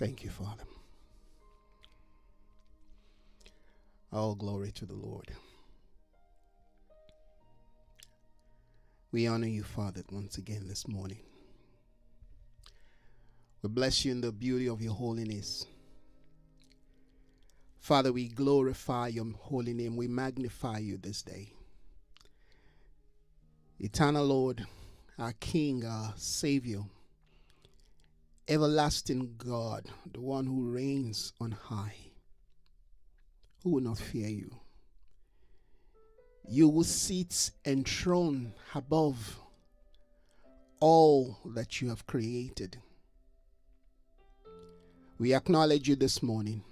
[0.00, 0.64] Thank you, Father.
[4.10, 5.28] All glory to the Lord.
[9.12, 11.20] We honor you, Father, once again this morning.
[13.60, 15.66] We bless you in the beauty of your holiness.
[17.78, 19.96] Father, we glorify your holy name.
[19.96, 21.52] We magnify you this day.
[23.78, 24.66] Eternal Lord,
[25.18, 26.84] our King, our Savior,
[28.50, 31.94] everlasting God, the one who reigns on high,
[33.62, 34.50] who will not fear you.
[36.48, 39.38] You who sits enthroned above
[40.80, 42.76] all that you have created.
[45.18, 46.64] We acknowledge you this morning.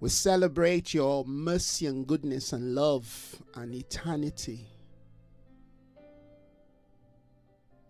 [0.00, 4.71] We celebrate your mercy and goodness and love and eternity.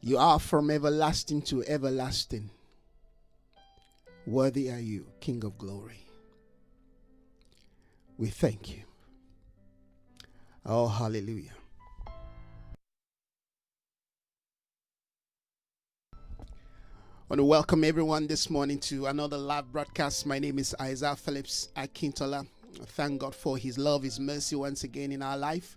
[0.04, 2.50] You are from everlasting to everlasting.
[4.26, 6.04] Worthy are you, King of glory.
[8.18, 8.82] We thank you.
[10.66, 11.52] Oh, hallelujah.
[16.08, 16.14] I
[17.28, 20.26] want to welcome everyone this morning to another live broadcast.
[20.26, 22.44] My name is Isaiah Phillips Akintola.
[22.86, 25.76] Thank God for His love, His mercy once again in our life.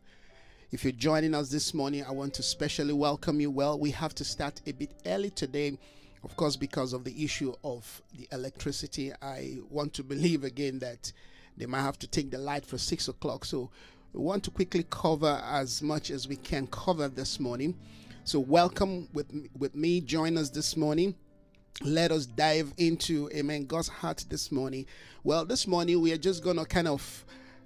[0.72, 3.52] If you're joining us this morning, I want to specially welcome you.
[3.52, 5.78] Well, we have to start a bit early today,
[6.24, 9.14] of course, because of the issue of the electricity.
[9.22, 11.14] I want to believe again that
[11.56, 13.46] they might have to take the light for six o'clock.
[13.46, 13.70] So
[14.12, 17.78] we want to quickly cover as much as we can cover this morning.
[18.24, 20.02] So welcome with with me.
[20.02, 21.16] Join us this morning
[21.84, 24.86] let us dive into amen god's heart this morning
[25.26, 27.26] well this morning we are just gonna kind of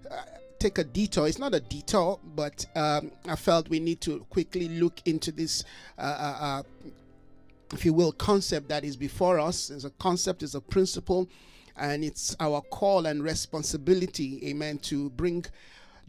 [0.09, 0.15] uh,
[0.59, 1.27] take a detour.
[1.27, 5.63] It's not a detour but um, i felt we need to quickly look into this
[5.97, 6.63] uh, uh, uh
[7.73, 9.69] if you will concept that is before us.
[9.69, 11.29] As a concept is a principle
[11.77, 15.45] and it's our call and responsibility amen to bring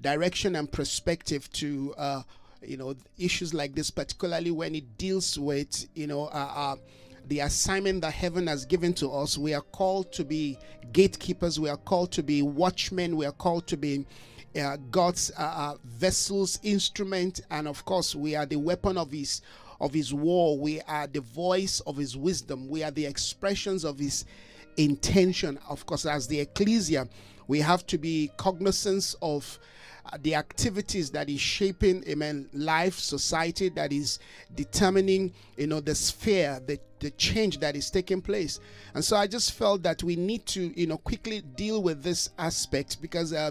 [0.00, 2.22] direction and perspective to uh,
[2.62, 6.76] you know issues like this particularly when it deals with you know uh,
[7.28, 9.38] the assignment that heaven has given to us.
[9.38, 10.58] We are called to be
[10.92, 14.04] gatekeepers, we are called to be watchmen, we are called to be
[14.58, 19.42] uh, God's uh, uh, vessels, instrument, and of course, we are the weapon of His
[19.80, 20.58] of His war.
[20.58, 22.68] We are the voice of His wisdom.
[22.68, 24.24] We are the expressions of His
[24.76, 25.58] intention.
[25.68, 27.08] Of course, as the ecclesia,
[27.46, 29.58] we have to be cognizant of
[30.06, 34.18] uh, the activities that is shaping amen life society that is
[34.54, 38.60] determining you know the sphere the the change that is taking place
[38.94, 42.30] and so i just felt that we need to you know quickly deal with this
[42.38, 43.50] aspect because uh,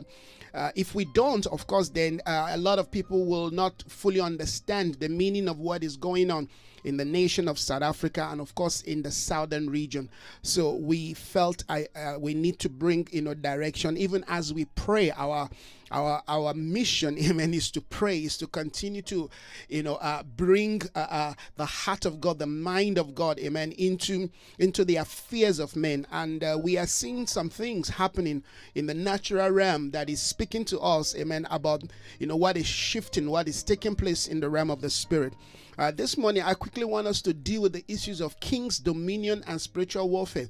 [0.53, 4.19] uh, if we don't, of course, then uh, a lot of people will not fully
[4.19, 6.47] understand the meaning of what is going on
[6.83, 10.09] in the nation of South Africa and of course in the southern region.
[10.41, 14.65] So we felt I uh, we need to bring you know direction even as we
[14.65, 15.49] pray our
[15.91, 19.29] our our mission amen is to pray is to continue to
[19.67, 23.72] you know uh, bring uh, uh, the heart of god the mind of god amen
[23.73, 26.05] into into the affairs of men.
[26.11, 28.44] And uh, we are seeing some things happening
[28.75, 31.83] in the natural realm that is speaking to us amen about
[32.19, 35.33] you know what is shifting what is taking place in the realm of the spirit.
[35.77, 39.45] Uh, this morning, I quickly want us to deal with the issues of kings, dominion,
[39.47, 40.50] and spiritual warfare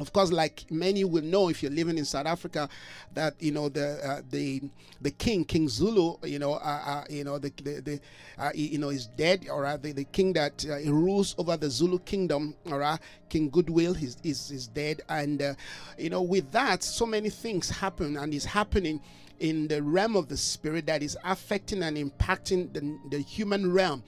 [0.00, 2.68] of course like many will know if you're living in south africa
[3.12, 4.62] that you know the uh, the
[5.02, 8.00] the king king zulu you know uh, uh, you know the the, the
[8.38, 9.82] uh, you know is dead all right?
[9.82, 12.98] The, the king that uh, rules over the zulu kingdom right?
[13.28, 15.02] King goodwill is is, is dead.
[15.08, 15.54] And uh,
[15.98, 19.00] you know with that so many things happen and is happening
[19.40, 24.02] in the realm of the spirit that is affecting and impacting the, the human realm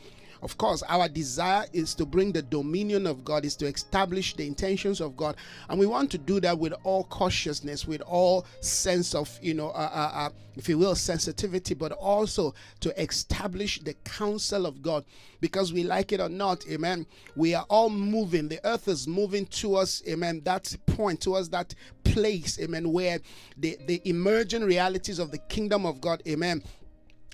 [0.45, 4.47] of course, our desire is to bring the dominion of God, is to establish the
[4.47, 5.37] intentions of God.
[5.71, 9.71] And we want to do that with all cautiousness, with all sense of, you know,
[9.71, 15.07] uh, uh, uh, if you will, sensitivity, but also to establish the counsel of God.
[15.41, 17.07] Because we like it or not, amen.
[17.37, 18.49] We are all moving.
[18.49, 20.43] The earth is moving to us, amen.
[20.45, 21.75] That point, towards that
[22.05, 23.19] place, amen, where
[23.57, 26.63] the, the emerging realities of the kingdom of God, amen,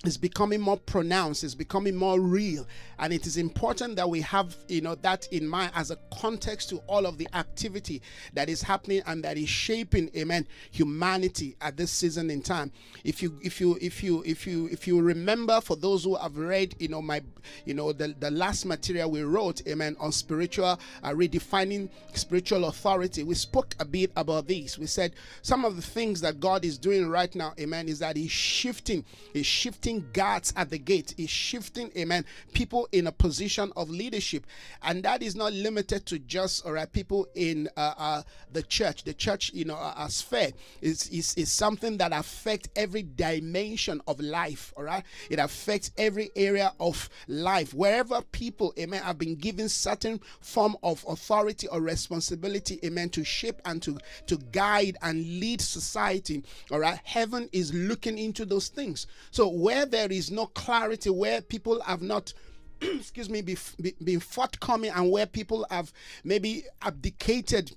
[0.05, 2.67] is becoming more pronounced it's becoming more real.
[2.99, 6.69] And it is important that we have you know that in mind as a context
[6.69, 8.01] to all of the activity
[8.33, 12.71] that is happening and that is shaping amen humanity at this season in time.
[13.03, 16.37] If you if you if you if you if you remember for those who have
[16.37, 17.21] read you know my
[17.65, 23.23] you know the, the last material we wrote amen on spiritual uh, redefining spiritual authority
[23.23, 24.77] we spoke a bit about this.
[24.77, 28.15] We said some of the things that god is doing right now amen is that
[28.15, 33.11] he's shifting he's shifting shifting guards at the gate, is shifting, amen, people in a
[33.11, 34.45] position of leadership.
[34.83, 38.21] And that is not limited to just, all right, people in uh, uh,
[38.51, 39.03] the church.
[39.03, 40.51] The church, you know, uh, sphere
[40.81, 45.03] is, is, is something that affects every dimension of life, all right?
[45.29, 47.73] It affects every area of life.
[47.73, 53.61] Wherever people, amen, have been given certain form of authority or responsibility, amen, to shape
[53.65, 53.97] and to,
[54.27, 56.99] to guide and lead society, all right?
[57.03, 59.07] Heaven is looking into those things.
[59.31, 62.33] So where there is no clarity, where people have not
[62.81, 65.93] excuse me, be, be, been forthcoming and where people have
[66.23, 67.71] maybe abdicated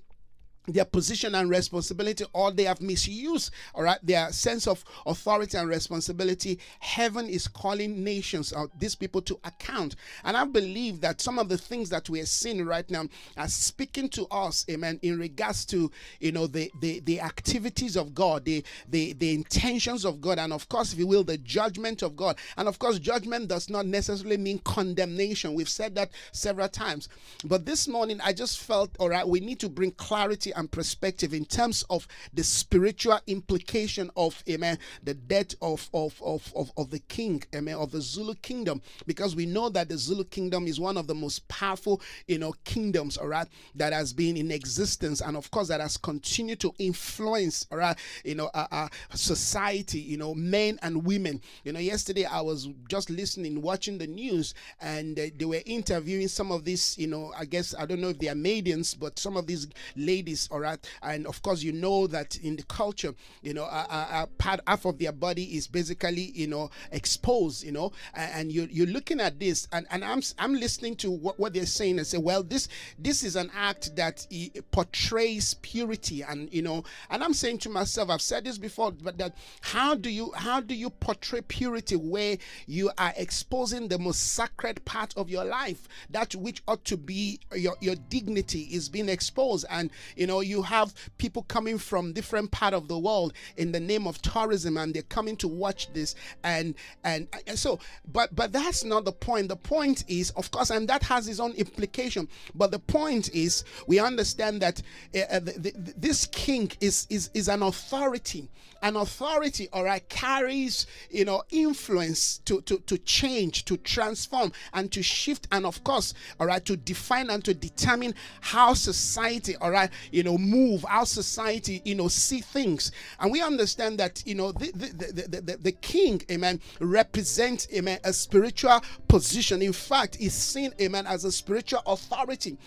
[0.67, 5.69] their position and responsibility or they have misused all right their sense of authority and
[5.69, 6.59] responsibility.
[6.79, 9.95] Heaven is calling nations or these people to account.
[10.23, 13.05] And i believe that some of the things that we are seeing right now
[13.37, 18.13] are speaking to us amen in regards to you know the the, the activities of
[18.13, 22.01] god the, the the intentions of god and of course if you will the judgment
[22.01, 22.37] of god.
[22.57, 25.53] And of course judgment does not necessarily mean condemnation.
[25.53, 27.09] We've said that several times.
[27.43, 31.33] But this morning i just felt all right we need to bring clarity and perspective
[31.33, 36.89] in terms of the spiritual implication of amen the death of of of of, of
[36.89, 38.81] the king amen of the Zulu kingdom.
[39.05, 42.53] Because we know that the Zulu kingdom is one of the most powerful you know
[42.63, 46.73] kingdoms all right that has been in existence and of course that has continued to
[46.79, 51.41] influence all right you know our, our society you know men and women.
[51.63, 56.51] You know yesterday I was just listening watching the news and they were interviewing some
[56.51, 59.37] of these you know I guess I don't know if they are maidens but some
[59.37, 60.79] of these ladies all right.
[61.01, 63.87] And of course you know that in the culture you know a,
[64.23, 67.91] a part half of their body is basically you know exposed you know.
[68.13, 71.65] And you you're looking at this and, and i'm i'm listening to what, what they're
[71.65, 74.25] saying and say well this this is an act that
[74.71, 79.17] portrays purity and you know and i'm saying to myself i've said this before but
[79.17, 82.37] that how do you how do you portray purity where
[82.67, 85.87] you are exposing the most sacred part of your life?
[86.09, 89.65] That which ought to be your your dignity is being exposed.
[89.69, 93.71] And you know know, you have people coming from different part of the world in
[93.71, 96.15] the name of tourism, and they're coming to watch this.
[96.43, 97.79] And and, and so,
[98.11, 99.49] but but that's not the point.
[99.49, 102.27] The point is, of course, and that has its own implication.
[102.53, 104.81] But the point is, we understand that
[105.13, 108.49] uh, the, the, this king is is is an authority.
[108.81, 114.91] An authority, all right, carries you know influence to to to change, to transform, and
[114.91, 119.71] to shift, and of course, all right, to define and to determine how society, all
[119.71, 122.91] right, you move, our society, you know, see things.
[123.19, 127.99] And we understand that, you know, the, the, the, the, the king, amen, represents, amen,
[128.03, 129.61] a spiritual position.
[129.61, 132.57] In fact, is seen, amen, as a spiritual authority.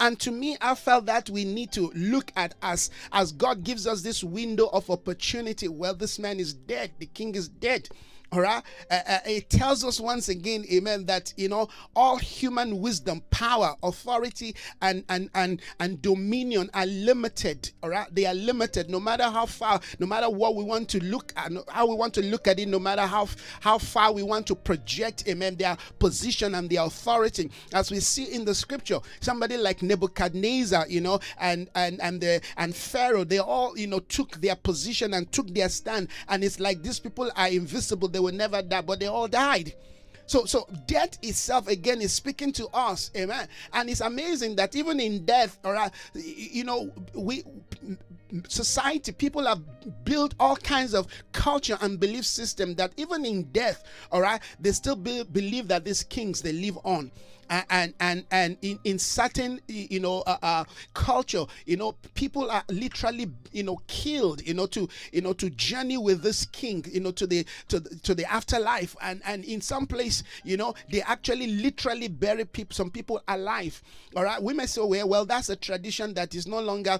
[0.00, 3.86] And to me, I felt that we need to look at us as God gives
[3.86, 5.68] us this window of opportunity.
[5.68, 7.88] Well, this man is dead, the king is dead.
[8.30, 8.62] All right.
[8.90, 13.74] Uh, uh, it tells us once again, amen, that you know all human wisdom, power,
[13.82, 17.70] authority, and and and and dominion are limited.
[17.82, 18.90] All right, they are limited.
[18.90, 22.12] No matter how far, no matter what we want to look at, how we want
[22.14, 23.28] to look at it, no matter how
[23.60, 28.24] how far we want to project, amen, their position and their authority, as we see
[28.24, 33.38] in the scripture, somebody like Nebuchadnezzar, you know, and and and the and Pharaoh, they
[33.38, 37.30] all you know took their position and took their stand, and it's like these people
[37.34, 39.74] are invisible they will never die, but they all died.
[40.26, 43.48] So, so death itself again is speaking to us, amen.
[43.72, 47.44] And it's amazing that even in death, all right, you know, we
[48.46, 49.62] society people have
[50.04, 54.70] built all kinds of culture and belief system that even in death all right they
[54.70, 57.10] still be, believe that these kings they live on
[57.50, 60.64] and and and in, in certain you know uh, uh,
[60.94, 65.50] culture you know people are literally you know killed you know to you know to
[65.50, 68.96] journey with this king you know to the to the, to the afterlife.
[69.00, 73.82] And and in some place you know they actually literally bury people some people alive.
[74.16, 74.42] All right?
[74.42, 76.98] We may say well well that's a tradition that is no longer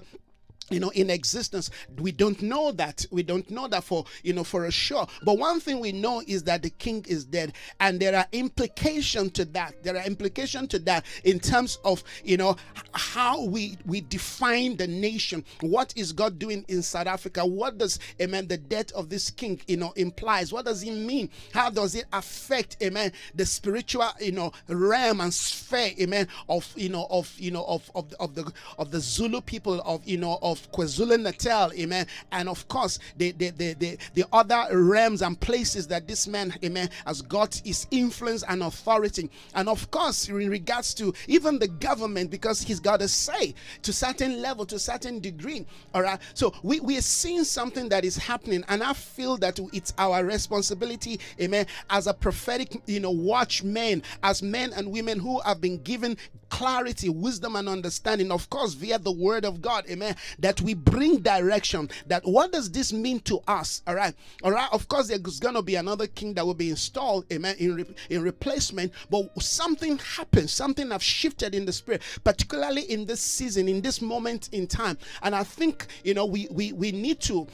[0.69, 4.43] you know in existence we don't know that we don't know that for you know
[4.43, 5.07] for sure.
[5.23, 9.31] But one thing we know is that the king is dead and there are implications
[9.33, 9.83] to that.
[9.83, 12.55] There are implications to that in terms of you know
[12.93, 15.43] how we we define the nation.
[15.61, 17.45] What is god doing in south africa?
[17.45, 20.51] What does amen the death of this king you know implies?
[20.51, 21.29] What does it mean?
[21.53, 26.89] How does it affect amen the spiritual you know realm and sphere amen of you
[26.89, 30.39] know of you know of of, of the of the zulu people of you know
[30.41, 35.21] of of KwaZulu Natal, amen, and of course the the, the the the other realms
[35.21, 40.27] and places that this man, amen, has got his influence and authority, and of course
[40.27, 44.79] in regards to even the government because he's got a say to certain level, to
[44.79, 45.65] certain degree.
[45.93, 49.59] All right, so we we are seeing something that is happening, and I feel that
[49.73, 55.39] it's our responsibility, amen, as a prophetic, you know, watchmen, as men and women who
[55.41, 56.17] have been given
[56.49, 61.19] clarity, wisdom, and understanding, of course, via the word of God, amen, that we bring
[61.19, 61.89] direction.
[62.07, 63.81] That what does this mean to us?
[63.87, 64.13] All right,
[64.43, 64.69] all right.
[64.71, 68.21] Of course, there's gonna be another king that will be installed, amen, in, re- in
[68.21, 73.81] replacement, but something happens, something have shifted in the spirit, particularly in this season, in
[73.81, 74.97] this moment in time.
[75.21, 77.47] And I think you know we we we need to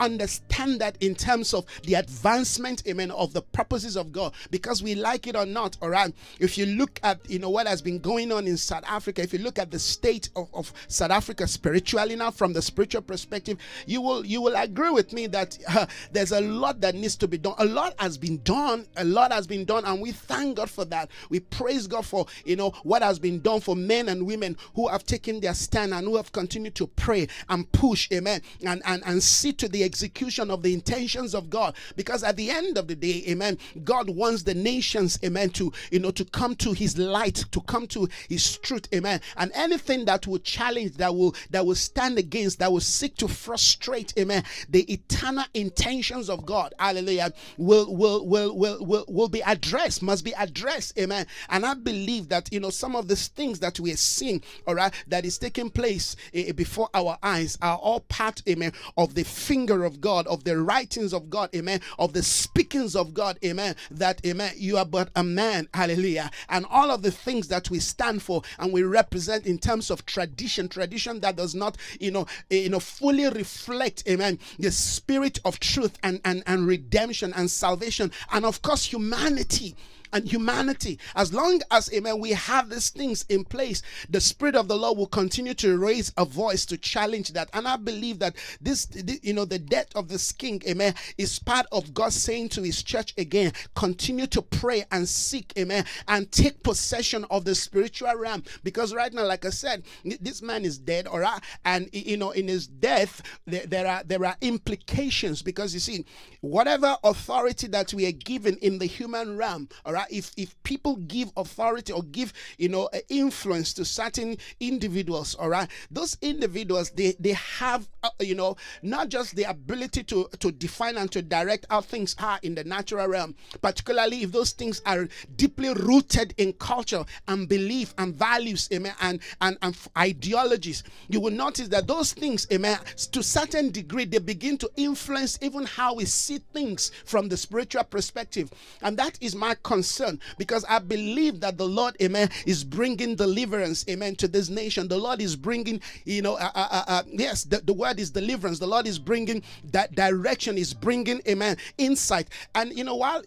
[0.00, 4.94] understand that in terms of the advancement, amen, of the purposes of God, because we
[4.94, 6.12] like it or not, all right.
[6.38, 9.32] If you look at you know what has been going on in South Africa, if
[9.32, 13.58] you look at the state of, of South Africa spiritually now from the spiritual perspective,
[13.86, 17.28] you will you will agree with me that uh, there's a lot that needs to
[17.28, 17.54] be done.
[17.58, 20.84] A lot has been done, a lot has been done, and we thank God for
[20.86, 21.10] that.
[21.28, 24.88] We praise God for you know what has been done for men and women who
[24.88, 29.02] have taken their stand and who have continued to pray and push, amen, and and,
[29.06, 31.74] and see to the execution of the intentions of God.
[31.96, 35.98] Because at the end of the day, amen, God wants the nations, amen, to you
[35.98, 39.20] know to come to his light, to come to his truth, amen.
[39.36, 43.26] And anything that will challenge, that will that will stand against, that will seek to
[43.26, 49.42] frustrate, amen, the eternal intentions of God, hallelujah, will will will will will, will be
[49.44, 51.26] addressed, must be addressed, amen.
[51.48, 54.76] And I believe that you know some of these things that we are seeing, all
[54.76, 59.24] right, that is taking place uh, before our eyes are all part, amen, of the
[59.24, 63.76] finger of God, of the writings of God, amen, of the speakings of God, amen,
[63.90, 67.78] that, amen, you are but a man, hallelujah, and all of the things that we
[67.78, 72.26] stand for and we represent in terms of tradition, tradition that does not, you know,
[72.50, 78.10] you know, fully reflect, amen, the spirit of truth and, and, and redemption and salvation,
[78.32, 79.74] and of course, humanity
[80.12, 80.98] and humanity.
[81.14, 84.98] As long as, amen, we have these things in place, the Spirit of the Lord
[84.98, 87.50] will continue to raise a voice to challenge that.
[87.52, 88.88] And I believe that this,
[89.22, 92.82] you know, the death of this king, amen, is part of God saying to his
[92.82, 98.42] church again, continue to pray and seek, amen, and take possession of the spiritual realm.
[98.62, 99.84] Because right now, like I said,
[100.20, 104.02] this man is dead, all right, and you know, in his death, there, there are
[104.04, 106.04] there are implications because you see,
[106.40, 110.96] whatever authority that we are given in the human realm, all right, if if people
[110.96, 117.14] give authority or give you know influence to certain individuals, all right, those individuals they
[117.18, 121.66] they have uh, you know not just the ability to to define and to direct
[121.70, 126.52] how things are in the natural realm, particularly if those things are deeply rooted in
[126.54, 130.82] culture and belief and values, amen, and and, and ideologies.
[131.08, 132.78] You will notice that those things, amen,
[133.12, 137.36] to a certain degree they begin to influence even how we see things from the
[137.36, 138.50] spiritual perspective,
[138.82, 139.89] and that is my concern
[140.38, 144.88] because I believe that the Lord, amen, is bringing deliverance, amen, to this nation.
[144.88, 148.58] The Lord is bringing, you know, uh, uh, uh, yes, the, the word is deliverance.
[148.58, 149.42] The Lord is bringing
[149.72, 152.28] that direction, is bringing, amen, insight.
[152.54, 153.22] And you know, while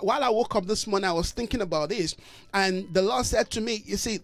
[0.00, 2.16] while I woke up this morning, I was thinking about this,
[2.54, 4.20] and the Lord said to me, you see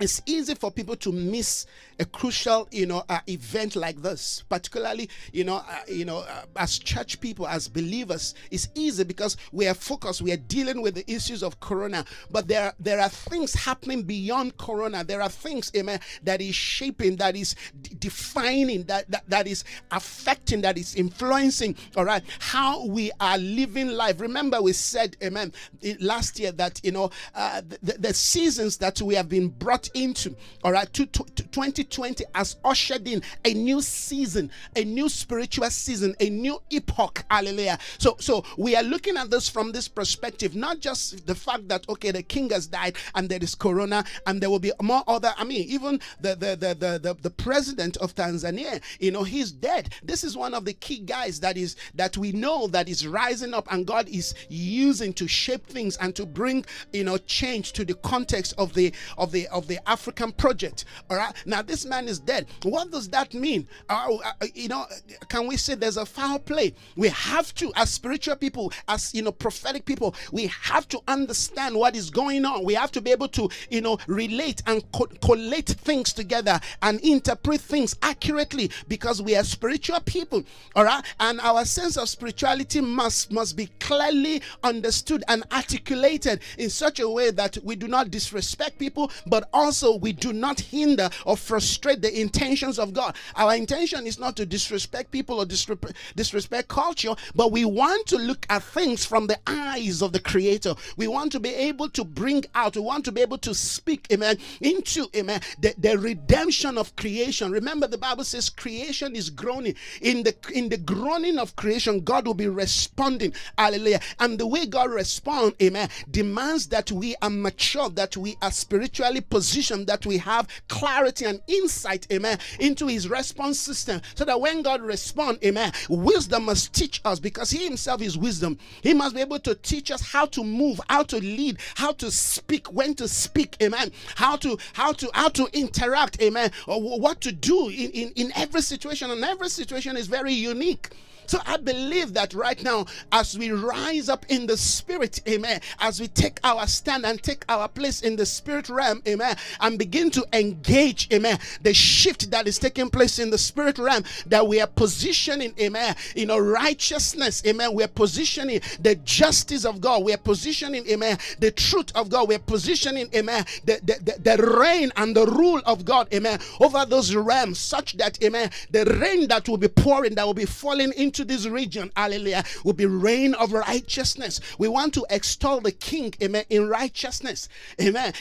[0.00, 1.66] it's easy for people to miss
[2.02, 6.42] a crucial you know uh, event like this particularly you know uh, you know uh,
[6.56, 10.94] as church people as believers it's easy because we are focused we are dealing with
[10.94, 12.04] the issues of corona.
[12.30, 15.04] But there there are things happening beyond corona.
[15.04, 19.64] There are things amen that is shaping that is d- defining that, that that is
[19.90, 24.20] affecting that is influencing all right how we are living life.
[24.20, 25.52] Remember we said amen
[26.00, 30.34] last year that you know uh, the, the seasons that we have been brought into
[30.64, 31.91] all right to, to, to 2020
[32.34, 38.16] has ushered in a new season a new spiritual season a new epoch hallelujah so
[38.18, 42.10] so we are looking at this from this perspective not just the fact that okay
[42.10, 45.44] the king has died and there is corona and there will be more other i
[45.44, 49.92] mean even the the the the, the, the president of tanzania you know he's dead
[50.02, 53.54] this is one of the key guys that is that we know that is rising
[53.54, 57.84] up and god is using to shape things and to bring you know change to
[57.84, 60.84] the context of the of the of the African project.
[61.10, 61.34] All right.
[61.46, 62.46] Now this man is dead.
[62.62, 63.66] What does that mean?
[63.88, 64.86] Uh, uh, you know,
[65.28, 66.74] can we say there's a foul play?
[66.96, 71.76] We have to, as spiritual people, as you know, prophetic people, we have to understand
[71.76, 72.64] what is going on.
[72.64, 77.00] We have to be able to, you know, relate and co- collate things together and
[77.00, 80.44] interpret things accurately because we are spiritual people.
[80.74, 81.04] All right.
[81.20, 87.08] And our sense of spirituality must must be clearly understood and articulated in such a
[87.08, 91.61] way that we do not disrespect people, but also we do not hinder or frustrate
[91.62, 93.16] the intentions of God.
[93.36, 98.16] Our intention is not to disrespect people or disrespect, disrespect culture, but we want to
[98.16, 100.74] look at things from the eyes of the Creator.
[100.96, 104.06] We want to be able to bring out, we want to be able to speak,
[104.12, 107.52] amen, into, amen, the, the redemption of creation.
[107.52, 109.74] Remember, the Bible says creation is groaning.
[110.00, 113.34] In the in the groaning of creation, God will be responding.
[113.56, 114.00] Hallelujah.
[114.18, 119.20] And the way God responds, amen, demands that we are mature, that we are spiritually
[119.20, 124.00] positioned, that we have clarity and insight, amen, into his response system.
[124.14, 128.58] So that when God responds, amen, wisdom must teach us because he himself is wisdom.
[128.82, 132.10] He must be able to teach us how to move, how to lead, how to
[132.10, 137.20] speak, when to speak, amen, how to how to how to interact, amen, or what
[137.20, 139.10] to do in, in, in every situation.
[139.10, 140.90] And every situation is very unique.
[141.32, 145.98] So I believe that right now, as we rise up in the spirit, amen, as
[145.98, 150.10] we take our stand and take our place in the spirit realm, amen, and begin
[150.10, 154.60] to engage, amen, the shift that is taking place in the spirit realm, that we
[154.60, 160.12] are positioning, amen, you know, righteousness, amen, we are positioning the justice of God, we
[160.12, 164.58] are positioning, amen, the truth of God, we are positioning, amen, the, the, the, the
[164.60, 169.26] reign and the rule of God, amen, over those realms, such that, amen, the rain
[169.28, 172.86] that will be pouring, that will be falling into into this region, hallelujah, will be
[172.86, 174.40] reign of righteousness.
[174.58, 177.48] We want to extol the king, amen, in righteousness.
[177.80, 178.12] Amen.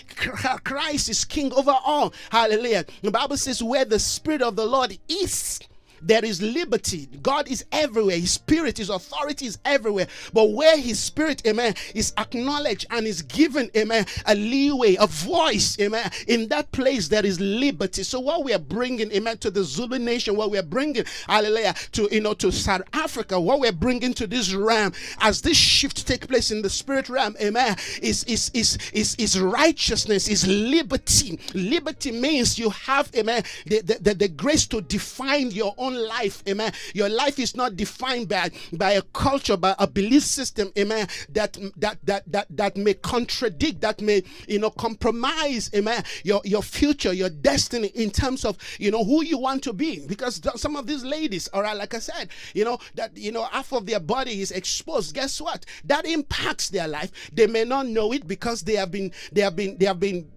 [0.63, 2.13] Christ is king over all.
[2.31, 2.85] Hallelujah.
[3.01, 5.59] The Bible says, where the spirit of the Lord is
[6.01, 7.07] there is liberty.
[7.21, 8.17] God is everywhere.
[8.17, 10.07] His spirit, his authority is everywhere.
[10.33, 15.77] But where his spirit, amen, is acknowledged and is given, amen, a leeway, a voice,
[15.79, 18.03] amen, in that place there is liberty.
[18.03, 21.75] So what we are bringing, amen, to the Zulu nation, what we are bringing, hallelujah,
[21.93, 26.07] to, you know, to South Africa, what we're bringing to this realm, as this shift
[26.07, 31.39] take place in the spirit realm, amen, is, is, is, is, is righteousness, is liberty.
[31.53, 36.07] Liberty means you have, amen, the, the, the, the grace to define your own own
[36.07, 36.73] life, amen.
[36.93, 41.57] Your life is not defined by, by a culture, by a belief system, amen, that
[41.77, 47.13] that that that that may contradict, that may you know compromise, amen, your your future,
[47.13, 50.05] your destiny in terms of you know who you want to be.
[50.07, 53.43] Because some of these ladies, all right, like I said, you know, that you know,
[53.43, 55.13] half of their body is exposed.
[55.15, 55.65] Guess what?
[55.85, 57.11] That impacts their life.
[57.33, 60.29] They may not know it because they have been they have been they have been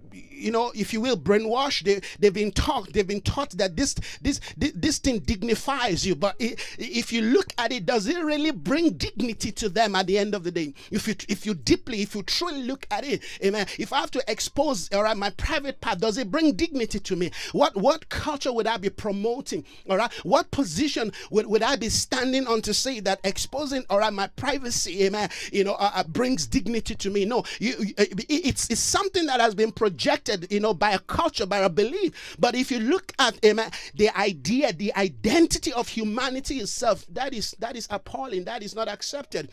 [0.44, 1.84] you know, if you will, brainwashed.
[1.84, 6.14] They, they've been taught, they've been taught that this, this, this, this thing dignifies you.
[6.14, 10.06] But it, if you look at it, does it really bring dignity to them at
[10.06, 10.74] the end of the day?
[10.90, 13.66] If you, if you deeply, if you truly look at it, amen.
[13.78, 17.16] If I have to expose, all right, my private part, does it bring dignity to
[17.16, 17.30] me?
[17.52, 19.64] What, what culture would I be promoting?
[19.88, 24.00] All right, what position would, would I be standing on to say that exposing, all
[24.00, 27.24] right, my privacy, amen, you know, uh, uh, brings dignity to me?
[27.24, 31.58] No, you, it's, it's something that has been projected you know, by a culture, by
[31.58, 32.36] a belief.
[32.38, 37.52] But if you look at amen, the idea, the identity of humanity itself, that is
[37.58, 38.44] that is appalling.
[38.44, 39.50] That is not accepted.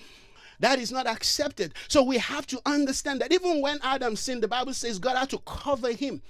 [0.60, 1.74] That is not accepted.
[1.88, 5.30] So we have to understand that even when Adam sinned, the Bible says God had
[5.32, 6.22] to cover him.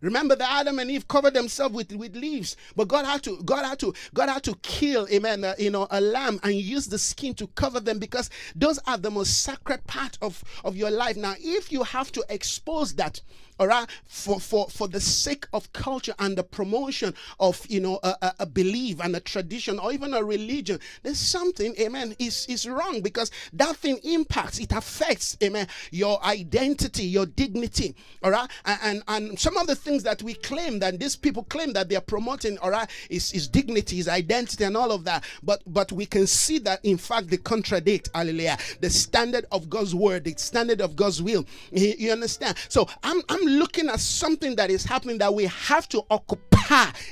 [0.00, 3.64] Remember that Adam and Eve covered themselves with, with leaves, but God had to God
[3.64, 6.98] had to God had to kill, amen, uh, you know, a lamb and use the
[6.98, 11.16] skin to cover them because those are the most sacred part of of your life.
[11.16, 13.20] Now, if you have to expose that,
[13.60, 13.88] all right?
[14.08, 18.46] For for for the sake of culture and the promotion of you know a, a,
[18.46, 23.30] belief and a tradition or even a religion there's something amen is is wrong because
[23.52, 28.50] that thing impacts it affects amen your identity your dignity all right?
[28.64, 31.88] And and, and some of the things that we claim that these people claim that
[31.88, 35.24] they're promoting all right is is dignity is identity and all of that.
[35.42, 39.94] But but we can see that in fact they contradict hallelujah the standard of god's
[39.94, 41.46] word the standard of god's will.
[41.70, 42.56] You understand?
[42.68, 46.50] So i'm i'm looking at something that is happening that we have to occupy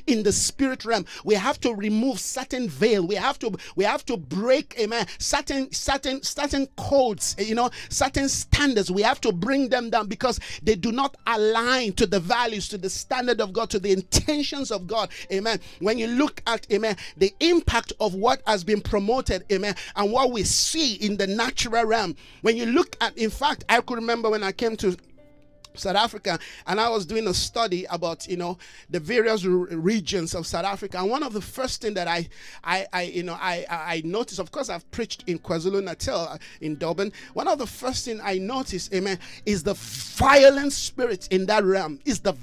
[0.06, 1.04] in the spirit realm.
[1.24, 3.06] We have to remove certain veil.
[3.06, 8.28] We have to we have to break amen certain certain certain codes, you know, certain
[8.28, 8.90] standards.
[8.90, 12.78] We have to bring them down because they do not align to the values, to
[12.78, 15.10] the standard of God, to the intentions of God.
[15.32, 15.60] Amen.
[15.80, 20.30] When you look at amen the impact of what has been promoted, amen, and what
[20.30, 22.16] we see in the natural realm.
[22.42, 24.96] When you look at in fact, I could remember when I came to
[25.80, 28.58] South Africa, and I was doing a study about you know
[28.90, 30.98] the various regions of South Africa.
[30.98, 32.28] And one of the first thing that I,
[32.64, 34.38] I, I you know, I, I noticed.
[34.40, 37.12] Of course, I've preached in KwaZulu Natal uh, in Durban.
[37.34, 42.00] One of the first thing I noticed, amen, is the violent spirit in that realm.
[42.04, 42.34] Is the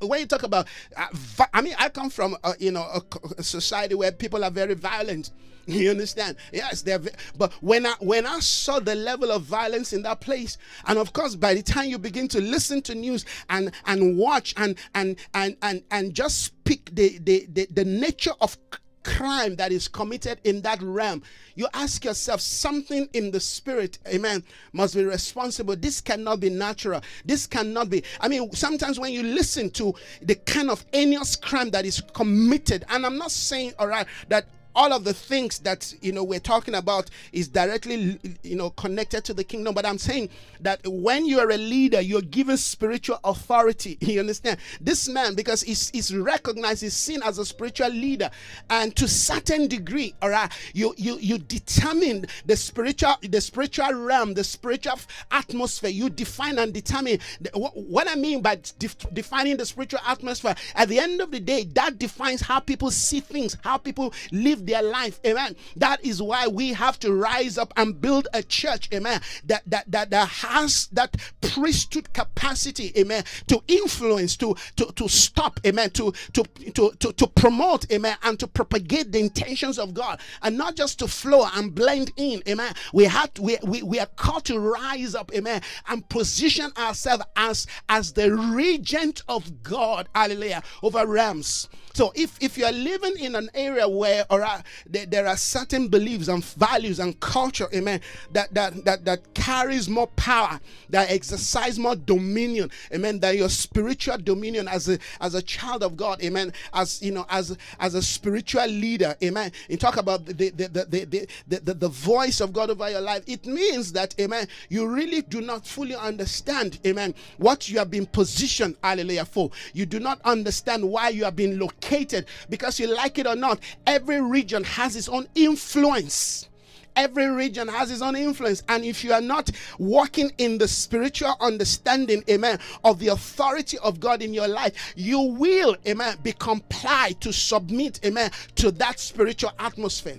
[0.00, 1.06] when you talk about, uh,
[1.52, 3.02] I mean, I come from, uh, you know, a,
[3.38, 5.30] a society where people are very violent.
[5.66, 6.38] You understand?
[6.52, 6.98] Yes, they're.
[7.38, 11.12] But when I when I saw the level of violence in that place, and of
[11.12, 15.16] course, by the time you begin to listen to news and and watch and and
[15.34, 18.56] and and and just speak the the the, the nature of
[19.02, 21.22] crime that is committed in that realm,
[21.54, 25.76] you ask yourself something in the spirit, amen, must be responsible.
[25.76, 27.00] This cannot be natural.
[27.24, 28.02] This cannot be.
[28.20, 32.84] I mean, sometimes when you listen to the kind of heinous crime that is committed,
[32.88, 36.40] and I'm not saying, all right, that all of the things that you know we're
[36.40, 39.74] talking about is directly you know connected to the kingdom.
[39.74, 40.28] But i'm saying
[40.60, 43.98] that when you're a leader you're given spiritual authority.
[44.12, 44.58] You understand?
[44.78, 48.30] This man because he's, he's recognized he's seen as a spiritual leader.
[48.68, 54.34] And to certain degree all right you you you determine the spiritual the spiritual realm
[54.34, 54.98] the spiritual
[55.30, 55.90] atmosphere.
[55.90, 60.54] You define and determine the, what, what i mean by def, defining the spiritual atmosphere.
[60.74, 64.61] At the end of the day that defines how people see things how people live
[64.66, 65.20] their life.
[65.26, 65.56] Amen.
[65.76, 68.88] That is why we have to rise up and build a church.
[68.92, 69.20] Amen.
[69.46, 72.92] That that that, that has that priesthood capacity.
[72.96, 73.24] Amen.
[73.48, 75.60] To influence, to to to stop.
[75.66, 75.90] Amen.
[75.90, 76.42] To to
[76.74, 77.90] to to, to promote.
[77.92, 78.16] Amen.
[78.22, 82.42] And to propagate the intentions of God, and not just to flow and blend in.
[82.48, 82.74] Amen.
[82.92, 85.32] We have to, we, we we are called to rise up.
[85.34, 85.62] Amen.
[85.88, 90.08] And position ourselves as as the regent of God.
[90.14, 90.62] Hallelujah.
[90.82, 91.68] Over realms.
[91.94, 94.46] So if if you are living in an area where or
[94.86, 98.00] there, there, are certain beliefs and values and culture, amen,
[98.32, 104.16] that that that that carries more power, that exercise more dominion, amen, that your spiritual
[104.18, 108.02] dominion as a as a child of God, amen, as you know, as as a
[108.02, 109.52] spiritual leader, amen.
[109.68, 112.88] You talk about the the the the, the, the, the, the voice of God over
[112.90, 113.22] your life.
[113.26, 118.06] It means that, amen, you really do not fully understand, amen, what you have been
[118.06, 119.50] positioned, hallelujah, for.
[119.74, 123.36] You do not understand why you have been located located because you like it or
[123.36, 126.48] not, every region has its own influence.
[126.94, 128.62] Every region has its own influence.
[128.68, 133.98] And if you are not walking in the spiritual understanding, amen, of the authority of
[133.98, 139.52] God in your life, you will, amen, be complied to submit, amen, to that spiritual
[139.58, 140.18] atmosphere.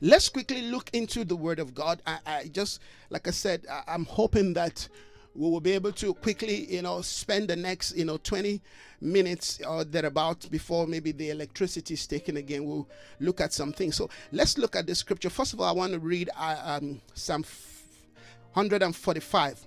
[0.00, 2.02] Let's quickly look into the Word of God.
[2.06, 4.88] I, I just, like I said, I, I'm hoping that
[5.36, 8.60] we will be able to quickly, you know, spend the next, you know, 20
[9.00, 12.64] minutes or thereabout before maybe the electricity is taken again.
[12.64, 12.88] We'll
[13.20, 13.96] look at some things.
[13.96, 15.28] So let's look at the scripture.
[15.28, 17.44] First of all, I want to read uh, um, Psalm
[18.54, 19.66] 145.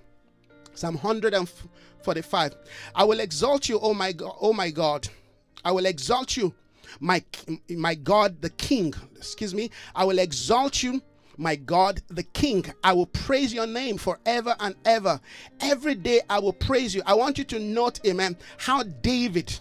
[0.74, 2.54] Psalm 145.
[2.94, 5.08] I will exalt you, oh my God, oh my God.
[5.64, 6.54] I will exalt you,
[6.98, 7.22] my
[7.68, 8.94] my God, the King.
[9.16, 9.70] Excuse me.
[9.94, 11.02] I will exalt you
[11.40, 12.64] my God, the King.
[12.84, 15.20] I will praise your name forever and ever.
[15.60, 17.02] Every day I will praise you.
[17.06, 19.58] I want you to note, amen, how David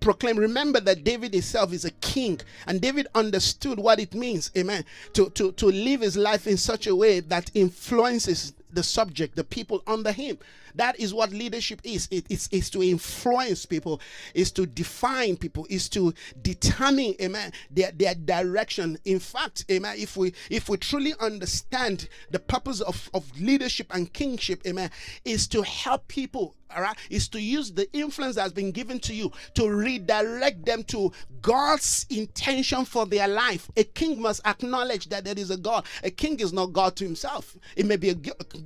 [0.00, 0.38] proclaimed.
[0.38, 5.28] Remember that David himself is a king, and David understood what it means, amen, to,
[5.30, 9.82] to, to live his life in such a way that influences the subject, the people
[9.86, 10.38] under him.
[10.74, 12.08] That is what leadership is.
[12.10, 14.00] It is, to influence people,
[14.34, 18.98] is to define people, is to determine, amen, their, their direction.
[19.04, 24.12] In fact, amen, if we if we truly understand the purpose of, of leadership and
[24.12, 24.90] kingship, amen,
[25.24, 28.98] is to help people all right, is to use the influence that has been given
[29.00, 33.70] to you to redirect them to God's intention for their life.
[33.76, 35.86] A king must acknowledge that there is a God.
[36.04, 37.56] A king is not God to himself.
[37.76, 38.16] It may be a,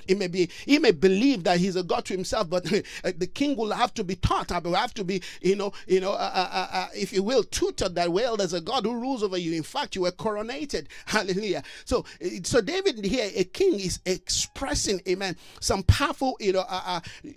[0.09, 2.65] it may be he may believe that he's a God to himself, but
[3.05, 4.53] the king will have to be taught.
[4.53, 7.43] I will have to be, you know, you know, uh, uh, uh, if you will,
[7.45, 8.37] tutored that well.
[8.37, 9.53] There's a God who rules over you.
[9.53, 10.87] In fact, you were coronated.
[11.07, 11.63] Hallelujah.
[11.85, 12.05] So,
[12.43, 16.65] so David here, a king, is expressing, amen, some powerful, you know,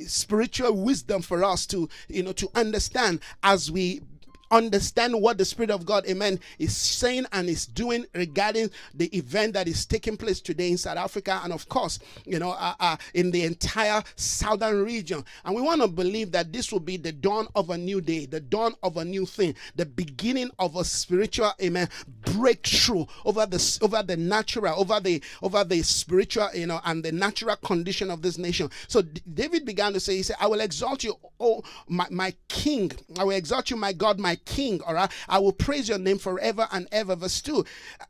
[0.05, 4.01] spiritual wisdom for us to, you know, to understand as we
[4.51, 9.53] understand what the Spirit of God, amen, is saying and is doing regarding the event
[9.53, 12.97] that is taking place today in South Africa and, of course, you know, uh, uh,
[13.13, 15.23] in the entire southern region.
[15.45, 18.25] And we want to believe that this will be the dawn of a new day,
[18.25, 21.89] the dawn of a new thing, the beginning of a spiritual, amen,
[22.33, 27.11] breakthrough over the over the natural, over the over the spiritual, you know, and the
[27.11, 28.69] natural condition of this nation.
[28.87, 32.91] So David began to say, he said, I will exalt you, oh my, my king.
[33.17, 35.11] I will exalt you, my God, my king, all right?
[35.27, 37.15] I will praise your name forever and ever.
[37.15, 37.65] Verse 2.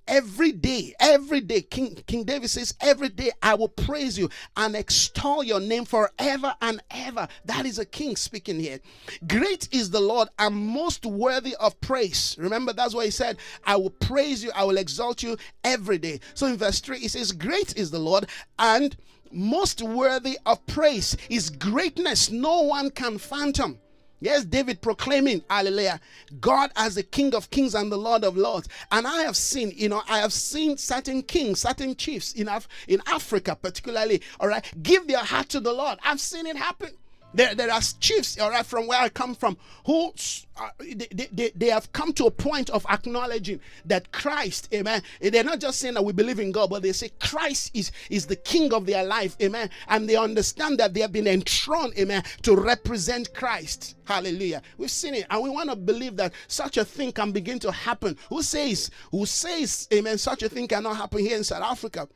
[0.08, 4.76] Every day, every day, King, King David says, Every day I will praise you and
[4.76, 7.28] extol your name forever and ever.
[7.46, 8.80] That is a king speaking here.
[9.28, 12.36] Great is the Lord and most worthy of praise.
[12.40, 13.38] Remember, that's what he said.
[13.66, 16.20] I will praise you, I will exalt you every day.
[16.34, 18.28] So in verse 3, he says, Great is the Lord
[18.60, 18.96] and
[19.32, 21.18] most worthy of praise.
[21.30, 23.80] His greatness no one can phantom.
[24.20, 26.00] Yes, David proclaiming, hallelujah,
[26.42, 28.68] God as the King of kings and the Lord of lords.
[28.92, 32.68] And I have seen, you know, I have seen certain kings, certain chiefs in, Af-
[32.88, 36.00] in Africa, particularly, all right, give their heart to the Lord.
[36.04, 36.92] I've seen it happen.
[37.34, 40.14] There, there are chiefs, all right, from where I come from, who
[40.56, 45.04] uh, they, they, they have come to a point of acknowledging that Christ, amen.
[45.22, 48.26] They're not just saying that we believe in God, but they say Christ is, is
[48.26, 49.70] the king of their life, amen.
[49.88, 53.98] And they understand that they have been enthroned, amen, to represent Christ.
[54.06, 54.62] Hallelujah.
[54.78, 57.72] We've seen it, and we want to believe that such a thing can begin to
[57.72, 58.18] happen.
[58.30, 62.08] Who says, who says, amen, such a thing cannot happen here in South Africa?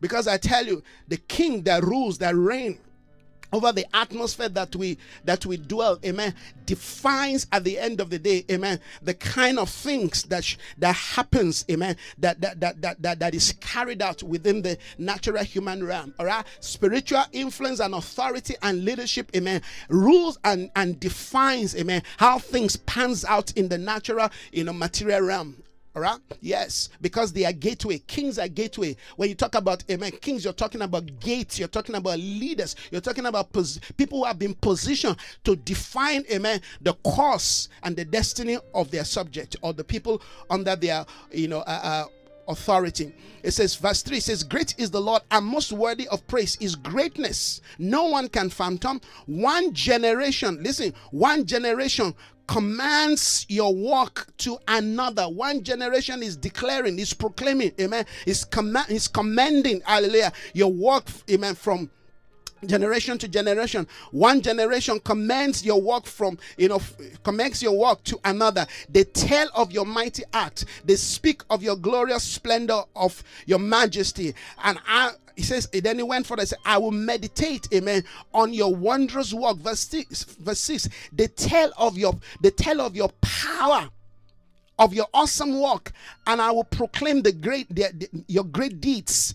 [0.00, 2.78] Because I tell you, the king that rules, that reigns,
[3.52, 6.34] over the atmosphere that we that we dwell amen
[6.66, 10.94] defines at the end of the day amen the kind of things that sh- that
[10.94, 15.84] happens amen that that, that that that that is carried out within the natural human
[15.84, 16.44] realm all right?
[16.60, 23.24] Spiritual influence and authority and leadership amen rules and and defines amen how things pans
[23.24, 25.56] out in the natural in a material realm
[25.94, 26.18] all right.
[26.40, 27.98] Yes, because they are gateway.
[27.98, 28.96] Kings are gateway.
[29.16, 31.58] When you talk about amen, kings, you're talking about gates.
[31.58, 32.76] You're talking about leaders.
[32.90, 37.94] You're talking about pos- people who have been positioned to define amen the course and
[37.94, 42.04] the destiny of their subject or the people under their you know uh, uh,
[42.48, 43.12] authority.
[43.42, 46.74] It says, verse 3 says, Great is the Lord and most worthy of praise is
[46.74, 47.60] greatness.
[47.78, 49.00] No one can fathom.
[49.26, 52.14] One generation, listen, one generation
[52.52, 55.24] commands your work to another.
[55.24, 58.04] One generation is declaring, is proclaiming, amen.
[58.26, 58.46] Is
[58.90, 61.90] is commending, hallelujah, your work, amen, from
[62.66, 66.80] generation to generation one generation commends your work from you know
[67.24, 71.74] commends your work to another they tell of your mighty act they speak of your
[71.74, 76.58] glorious splendor of your majesty and i he says then he went for and said
[76.64, 79.56] i will meditate amen on your wondrous work.
[79.58, 83.88] Verse 6 verse 6 the tell of your the tell of your power
[84.78, 85.92] of your awesome work
[86.26, 89.34] and i will proclaim the great the, the, your great deeds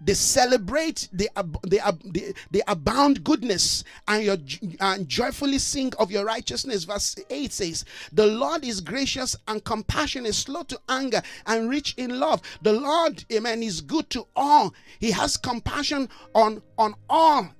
[0.00, 1.28] they celebrate the
[1.62, 4.36] the the, abound goodness and your
[4.80, 6.84] and joyfully sing of your righteousness.
[6.84, 12.18] Verse 8 says the lord is gracious and compassionate slow to anger and rich in
[12.20, 12.42] love.
[12.62, 14.74] The lord amen is good to all.
[14.98, 17.50] He has compassion on on all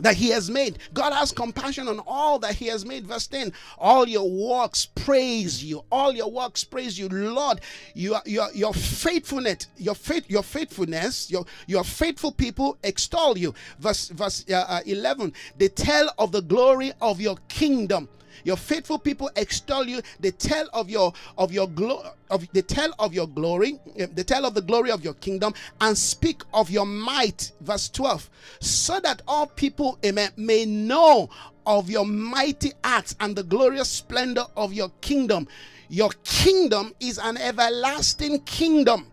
[0.00, 0.78] that he has made.
[0.92, 3.06] God has compassion on all that he has made.
[3.06, 5.84] Verse 10 All your works praise you.
[5.90, 7.08] All your works praise you.
[7.08, 7.60] Lord,
[7.94, 13.54] your, your, your faithfulness, your faith, your faithfulness, your, your faithful people extol you.
[13.78, 18.08] Verse, verse uh, uh, 11 They tell of the glory of your kingdom
[18.42, 20.00] your faithful people extol you.
[20.20, 23.78] They tell of your of your glory of they tell of your glory.
[23.96, 27.52] Eh, they tell of the glory of your kingdom and speak of your might.
[27.60, 28.30] Verse 12.
[28.60, 31.30] So that all people, amen, may know
[31.66, 35.48] of your mighty acts and the glorious splendor of your kingdom.
[35.88, 39.06] Your kingdom is an everlasting kingdom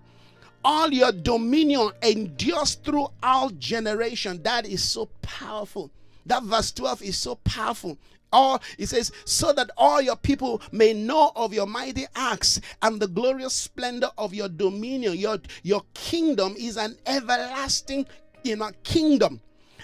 [0.63, 5.91] all your dominion endures through all generation that is so powerful
[6.25, 7.97] that verse 12 is so powerful
[8.31, 12.99] all he says so that all your people may know of your mighty acts and
[12.99, 15.17] the glorious splendor of your dominion.
[15.17, 18.05] Your your kingdom is an everlasting
[18.43, 19.41] you know kingdom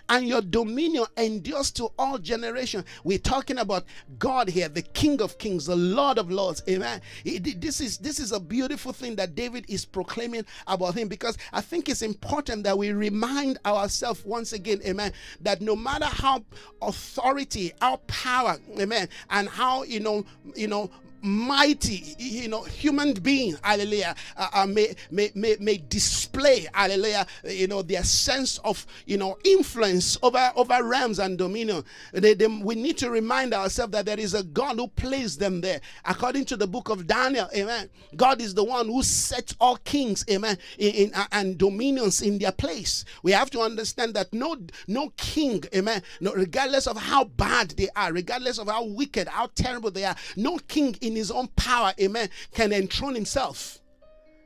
[0.10, 2.86] and your dominion endures to all generations.
[3.04, 3.86] We're talking about
[4.20, 6.64] God here, the King of Kings, the Lord of Lords.
[6.70, 7.02] Amen.
[7.24, 11.62] This is this is a beautiful thing that David is proclaiming about him because I
[11.62, 16.44] think it's important that we remind ourselves once again, amen, that no matter how
[16.82, 20.90] authority, our power, amen, and how you know, you know,
[21.28, 27.68] mighty, you know, human beings, hallelujah, uh, uh, may, may, may, may display, hallelujah, you
[27.68, 31.84] know, their sense of, you know, influence over, over realms and dominion.
[32.14, 35.62] They, they, we need to remind ourselves that there is a God who placed them
[35.62, 35.82] there.
[36.06, 40.24] According to the book of Daniel, amen, God is the one who set all kings,
[40.30, 43.06] amen, in, in uh, and dominions in their place.
[43.24, 44.56] We have to understand that no,
[44.88, 49.50] no king, amen, no, regardless of how bad they are, regardless of how wicked, how
[49.56, 53.80] terrible they are, no king in his own power, amen, can enthrone himself.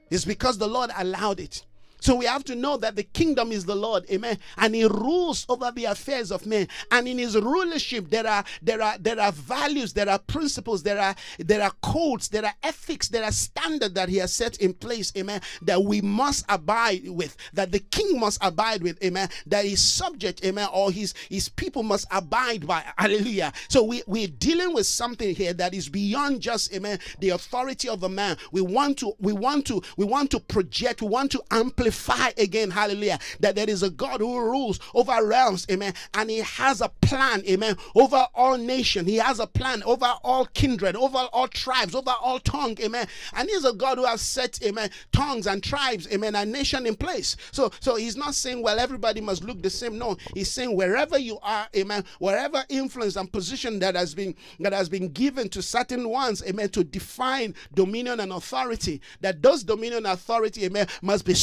[0.10, 1.65] It's because the Lord allowed it.
[2.01, 5.45] So we have to know that the kingdom is the Lord, amen, and He rules
[5.47, 6.67] over the affairs of men.
[6.89, 10.99] And in His rulership, there are there are there are values, there are principles, there
[10.99, 14.73] are there are codes, there are ethics, there are standards that He has set in
[14.73, 19.65] place, amen, that we must abide with, that the King must abide with, amen, that
[19.65, 23.53] His subject, amen, or His His people must abide by, hallelujah.
[23.69, 28.01] So we we're dealing with something here that is beyond just, amen, the authority of
[28.01, 28.37] a man.
[28.51, 31.90] We want to we want to we want to project, we want to amplify
[32.38, 36.82] again, hallelujah, that there is a God who rules over realms, amen, and he has
[36.82, 39.08] a plan, amen, over all nations.
[39.08, 43.08] He has a plan over all kindred, over all tribes, over all tongue, amen.
[43.34, 46.95] And he's a God who has set, amen, tongues and tribes, amen, and nation in
[46.95, 47.36] place.
[47.51, 49.97] So, so he's not saying, well, everybody must look the same.
[49.97, 54.73] No, he's saying wherever you are, amen, wherever influence and position that has been that
[54.73, 60.06] has been given to certain ones, amen, to define dominion and authority, that those dominion
[60.06, 61.34] and authority, amen, must be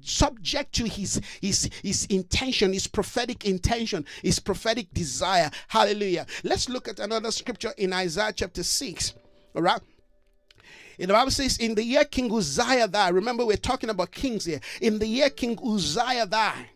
[0.00, 6.88] subject to his his his intention his prophetic intention his prophetic desire hallelujah let's look
[6.88, 9.14] at another scripture in isaiah chapter 6
[9.54, 9.80] all right
[10.98, 14.44] in the Bible says, in the year King Uzziah died, remember we're talking about kings
[14.44, 14.60] here.
[14.80, 16.66] In the year King Uzziah died,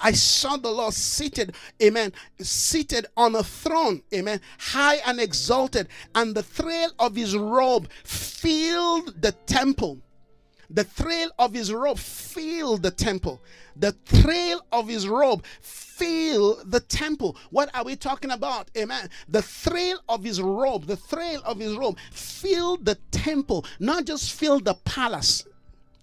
[0.00, 6.34] I saw the Lord seated, amen, seated on a throne, amen, high and exalted, and
[6.34, 10.00] the trail of his robe filled the temple.
[10.70, 13.40] The trail of his robe filled the temple.
[13.74, 17.36] The trail of his robe filled the temple.
[17.50, 18.70] What are we talking about?
[18.76, 19.08] Amen.
[19.28, 24.32] The trail of his robe, the trail of his robe filled the temple, not just
[24.32, 25.46] filled the palace,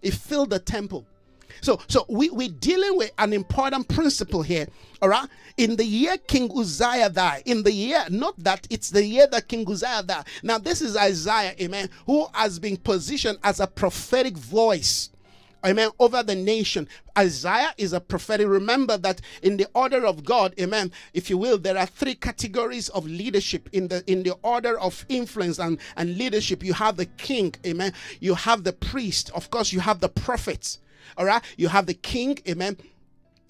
[0.02, 1.06] it filled the temple.
[1.62, 4.68] So, so we, we're dealing with an important principle here.
[5.02, 5.28] All right.
[5.58, 9.48] In the year King Uzziah died, in the year, not that it's the year that
[9.48, 10.26] King Uzziah died.
[10.44, 15.10] Now, this is Isaiah, amen, who has been positioned as a prophetic voice
[15.66, 16.88] amen, over the nation.
[17.18, 18.48] Isaiah is a prophetic.
[18.48, 22.90] Remember that in the order of God, amen, if you will, there are three categories
[22.90, 26.64] of leadership in the in the order of influence and, and leadership.
[26.64, 27.94] You have the king, amen.
[28.20, 30.80] You have the priest, of course, you have the prophets.
[31.18, 32.78] All right, you have the king, amen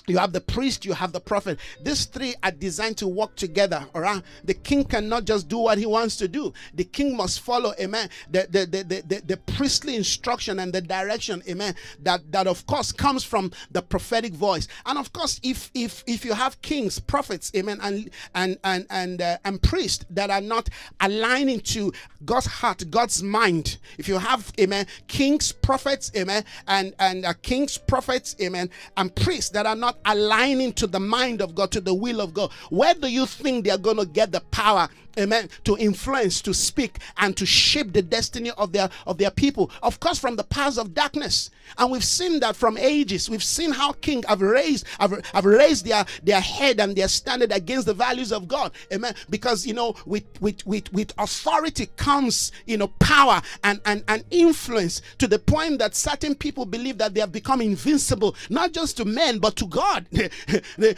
[0.07, 1.59] you have the priest, you have the prophet.
[1.81, 3.85] These three are designed to work together.
[3.93, 4.21] All right.
[4.43, 6.53] The king cannot just do what he wants to do.
[6.73, 11.41] The king must follow, amen, the, the, the, the, the, priestly instruction and the direction,
[11.47, 14.67] amen, that, that of course comes from the prophetic voice.
[14.85, 19.21] And of course, if if if you have kings, prophets, amen, and and and and
[19.21, 21.93] uh, and priests that are not aligning to
[22.25, 27.77] God's heart, God's mind, if you have, amen, kings, prophets, amen, and and uh, kings,
[27.77, 31.81] prophets, amen, and priests that are not not aligning to the mind of God, to
[31.81, 35.49] the will of God, where do you think they're going to get the power amen.
[35.65, 39.71] To influence to speak and to shape the destiny of their of their people.
[39.81, 41.49] Of course from the powers of darkness.
[41.77, 43.29] And we've seen that from ages.
[43.29, 47.51] We've seen how king have raised have, have raised their their head and their standard
[47.51, 48.71] against the values of god.
[48.91, 49.15] Amen.
[49.29, 54.23] Because you know with with with, with authority comes you know power and, and and
[54.31, 58.97] influence to the point that certain people believe that they have become invincible not just
[58.97, 60.05] to men but to god.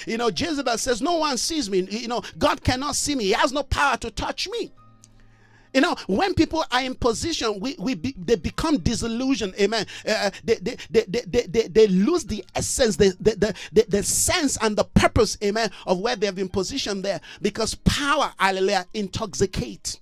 [0.05, 1.87] You know jezebel says no one sees me.
[1.89, 3.25] You know god cannot see me.
[3.25, 4.71] He has no power to to touch me.
[5.73, 9.53] You know, when people are in position, we, we be, they become disillusioned.
[9.59, 9.85] Amen.
[10.07, 14.01] Uh, uh they, they, they, they, they, they, lose the essence, the, the, the, the,
[14.01, 19.99] sense and the purpose, amen, of where they've been positioned there because power, hallelujah, intoxicates.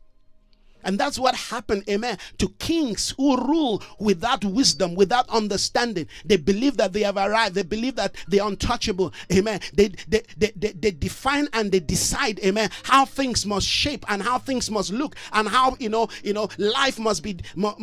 [0.86, 6.08] And that's what happened, amen, to kings who rule without wisdom, without understanding.
[6.24, 7.56] They believe that they have arrived.
[7.56, 9.60] They believe that they're untouchable, amen.
[9.74, 14.22] They, they, they, they, they define and they decide, amen, how things must shape and
[14.22, 17.38] how things must look and how, you know, you know, life must be,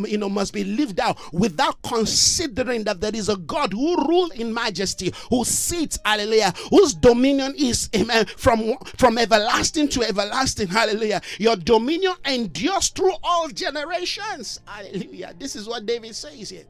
[0.07, 4.31] you know, must be lived out without considering that there is a God who rule
[4.31, 11.21] in majesty, who sits, hallelujah, whose dominion is, amen, from, from everlasting to everlasting, hallelujah.
[11.39, 14.61] Your dominion endures through all generations.
[14.67, 15.35] Hallelujah.
[15.39, 16.65] This is what David says here.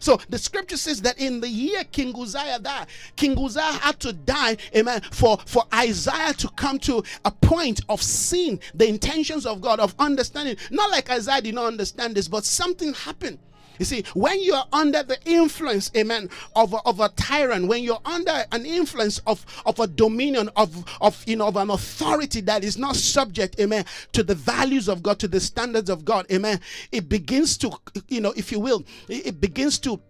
[0.00, 2.86] So the scripture says that in the year King Uzziah died,
[3.16, 8.02] King Uzziah had to die, amen, for, for Isaiah to come to a point of
[8.02, 10.56] seeing the intentions of God, of understanding.
[10.70, 13.38] Not like Isaiah did not understand this, but something happened
[13.78, 17.82] you see, when you are under the influence, amen, of a, of a tyrant, when
[17.82, 22.40] you're under an influence of, of a dominion, of, of, you know, of an authority
[22.42, 26.26] that is not subject, amen, to the values of God, to the standards of God,
[26.30, 27.72] amen, it begins to,
[28.08, 30.00] you know, if you will, it begins to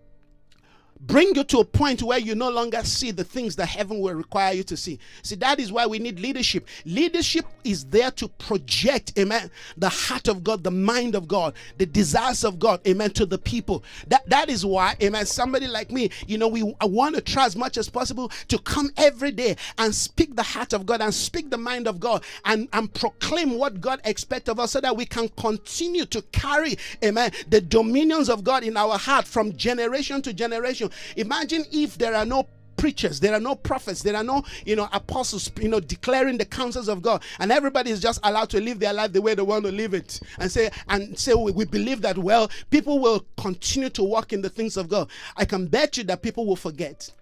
[1.06, 4.14] bring you to a point where you no longer see the things that heaven will
[4.14, 4.98] require you to see.
[5.22, 6.66] See, that is why we need leadership.
[6.84, 11.86] Leadership is there to project, amen, the heart of God, the mind of God, the
[11.86, 13.82] desires of God, amen, to the people.
[14.08, 17.46] That that is why, amen, somebody like me, you know, we I want to try
[17.46, 21.12] as much as possible to come every day and speak the heart of God and
[21.12, 24.96] speak the mind of God and, and proclaim what God expects of us so that
[24.96, 30.22] we can continue to carry, amen, the dominions of God in our heart from generation
[30.22, 30.90] to generation.
[31.16, 34.88] Imagine if there are no preachers there are no prophets there are no you know
[34.92, 37.22] apostles you know declaring the counsels of god.
[37.38, 39.94] And everybody is just allowed to live their life the way they want to live
[39.94, 40.18] it.
[40.38, 44.42] And say and say we, we believe that well people will continue to walk in
[44.42, 45.08] the things of god.
[45.36, 47.12] I can bet you that people will forget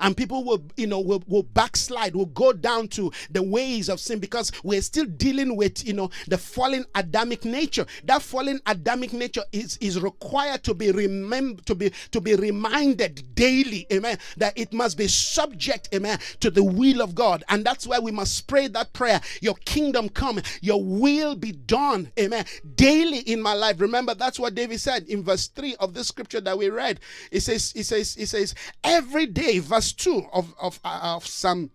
[0.00, 4.00] and people will you know will, will backslide will go down to the ways of
[4.00, 7.86] sin because we're still dealing with you know the fallen adamic nature.
[8.04, 13.34] That fallen adamic nature is is required to be remembered to be to be reminded
[13.34, 17.44] daily amen that it must be subject amen to the will of god.
[17.48, 19.20] And that's why we must pray that prayer.
[19.40, 20.40] Your kingdom come.
[20.60, 22.44] Your will be done amen
[22.74, 23.80] daily in my life.
[23.80, 27.00] Remember that's what david said in verse 3 of this scripture that we read.
[27.30, 31.70] It says it says it says every day verse verse 2 of, of, of Psalm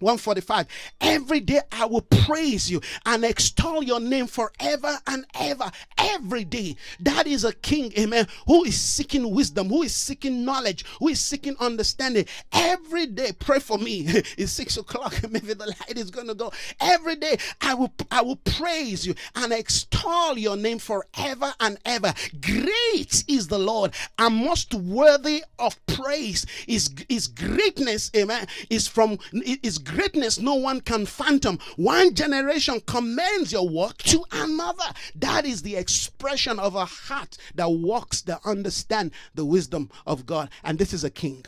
[0.00, 0.66] 145
[1.00, 5.70] every day i will praise you and extol your name forever and ever.
[5.96, 6.76] Every day.
[7.00, 11.20] That is a king amen who is seeking wisdom who is seeking knowledge who is
[11.20, 12.26] seeking understanding.
[12.52, 14.06] Every day pray for me.
[14.38, 16.52] It's six o'clock maybe the light is gonna go.
[16.80, 22.12] Every day i will i will praise you and extol your name forever and ever.
[22.40, 26.46] Great is the lord and most worthy of praise.
[26.66, 31.58] Is is greatness amen is from is greatness no one can phantom.
[31.76, 34.84] One generation commends your work to another.
[35.14, 40.50] That is the expression of a heart that walks, that understand the wisdom of God.
[40.62, 41.44] And this is a king.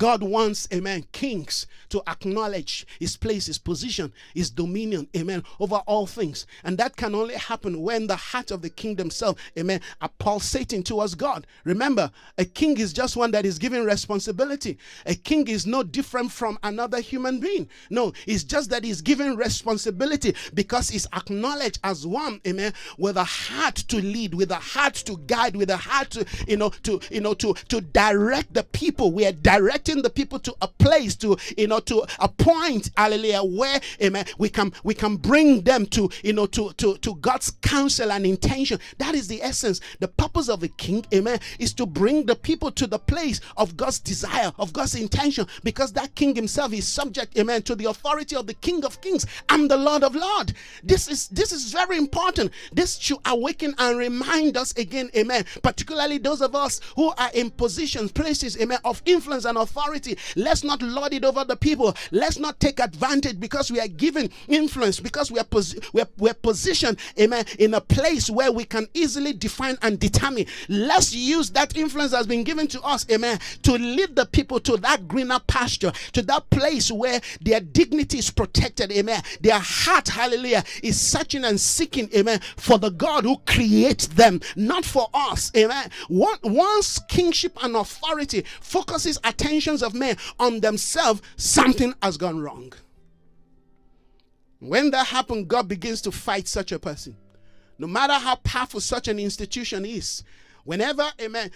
[0.00, 6.06] God wants, amen, kings to acknowledge his place, his position, his dominion, amen, over all
[6.06, 6.46] things.
[6.64, 10.84] And that can only happen when the heart of the kingdom self, amen, are pulsating
[10.84, 11.46] towards God.
[11.64, 14.78] Remember, a king is just one that is given responsibility.
[15.04, 17.68] A king is no different from another human being.
[17.90, 23.24] No, it's just that he's given responsibility because he's acknowledged as one, amen, with a
[23.24, 27.00] heart to lead, with a heart to guide, with a heart to, you know, to,
[27.10, 29.12] you know, to, to direct the people.
[29.12, 32.90] We are directing directing the people to a place to you know to a point
[32.96, 37.14] hallelujah where amen we can we can bring them to you know to to to
[37.16, 38.78] god's counsel and intention.
[38.98, 39.80] That is the essence.
[40.00, 43.76] The purpose of a king amen is to bring the people to the place of
[43.76, 48.36] god's desire of god's intention because that king himself is subject amen to the authority
[48.36, 49.26] of the king of kings.
[49.48, 50.52] And the lord of Lord.
[50.84, 52.52] this is this is very important.
[52.72, 57.50] This should awaken and remind us again amen particularly those of us who are in
[57.50, 60.18] positions places amen of influence and authority authority.
[60.36, 61.96] Let's not lord it over the people.
[62.10, 66.34] Let's not take advantage because we are given influence, because we are, pos- we're, we're
[66.34, 70.46] positioned, amen, in a place where we can easily define and determine.
[70.68, 74.76] Let's use that influence that's been given to us, amen, to lead the people to
[74.78, 79.22] that greener pasture, to that place where their dignity is protected, amen.
[79.40, 84.84] Their heart, hallelujah, is searching and seeking, amen, for the God who creates them, not
[84.84, 85.90] for us, amen.
[86.08, 92.72] Once kingship and authority focuses attention attentions of men on themselves, something has gone wrong.
[94.58, 97.16] When that happens, God begins to fight such a person.
[97.78, 100.22] No matter how powerful such an institution is,
[100.64, 101.50] whenever, amen,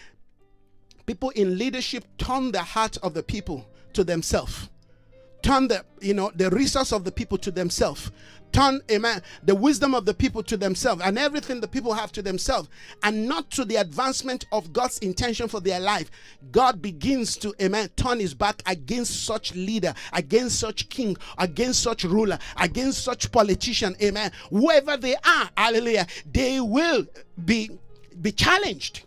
[1.07, 4.69] people in leadership turn the heart of the people to themselves,
[5.45, 8.11] turn the you know the resource of the people to themselves.
[8.51, 12.23] Turn amen the wisdom of the people to themselves and everything the people have to
[12.23, 12.69] themselves
[13.03, 16.11] and not to the advancement of god's intention for their life.
[16.53, 22.05] God begins to amen turn his back against such leader against such king against such
[22.05, 24.31] ruler against such politician amen.
[24.51, 27.07] Whoever they are hallelujah they will
[27.45, 27.71] be
[28.23, 29.03] be challenged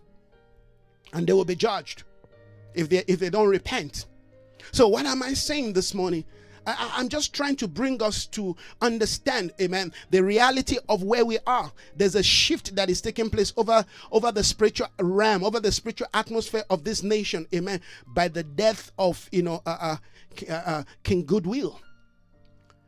[1.13, 2.03] and they will be judged
[2.75, 4.07] if they if they don't repent
[4.71, 6.23] so what am i saying this morning
[6.67, 11.37] I, am just trying to bring us to understand, amen, the reality of where we
[11.47, 11.71] are.
[11.95, 16.07] There's a shift that is taking place over, over the spiritual realm, over the spiritual
[16.13, 19.97] atmosphere of this nation, amen, by the death of, you know, uh, uh,
[20.49, 21.79] uh, uh King Goodwill.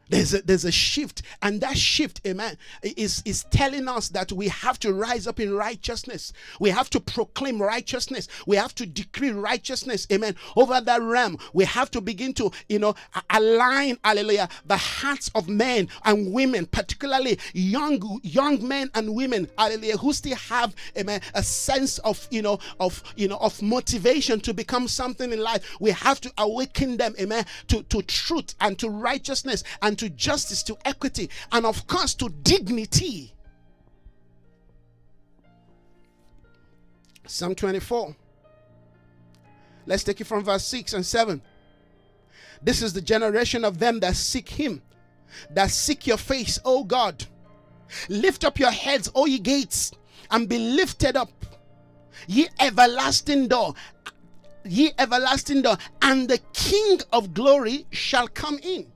[0.10, 4.48] There's a, there's a shift and that shift amen is is telling us that we
[4.48, 6.34] have to rise up in righteousness.
[6.60, 8.28] We have to proclaim righteousness.
[8.48, 11.38] We have to decree righteousness amen over that realm.
[11.54, 12.96] We have to begin to you know
[13.30, 19.98] align hallelujah the hearts of men and women particularly young young men and women hallelujah
[19.98, 24.54] who still have amen a sense of you know of you know of motivation to
[24.54, 25.78] become something in life.
[25.80, 30.64] We have to awaken them amen to to truth and to righteousness and to justice,
[30.64, 33.34] to equity, and of course to dignity.
[37.28, 38.16] Psalm 24.
[39.86, 41.42] Let's take it from verse 6 and 7.
[42.62, 44.82] This is the generation of them that seek him,
[45.52, 47.26] that seek your face, O God.
[48.08, 49.92] Lift up your heads, O ye gates,
[50.32, 51.32] and be lifted up,
[52.28, 53.74] ye everlasting door,
[54.64, 58.92] ye everlasting door, and the King of glory shall come in.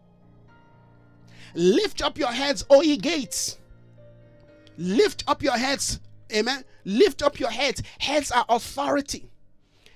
[1.53, 3.57] Lift up your heads, O ye gates.
[4.77, 5.99] Lift up your heads.
[6.33, 6.63] Amen.
[6.85, 7.83] Lift up your heads.
[7.99, 9.29] Heads are authority.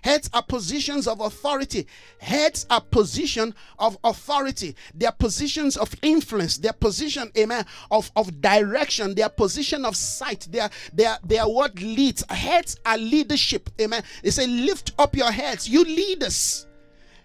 [0.04, 1.88] Heads are positions of authority.
[2.20, 4.76] Heads are position of authority.
[4.94, 6.58] They are positions of influence.
[6.58, 9.16] Their position, amen, of, of direction.
[9.16, 10.48] Their position of sight.
[10.56, 12.24] Are, they are what leads.
[12.30, 13.70] Heads are leadership.
[13.82, 14.04] Amen.
[14.24, 15.68] They say, lift up your heads.
[15.68, 16.68] You leaders.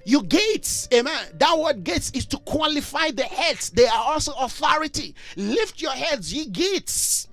[0.04, 1.26] You gates, amen.
[1.34, 3.70] That word gates is to qualify the heads.
[3.70, 5.14] They are also authority.
[5.36, 7.28] Lift your heads, ye gates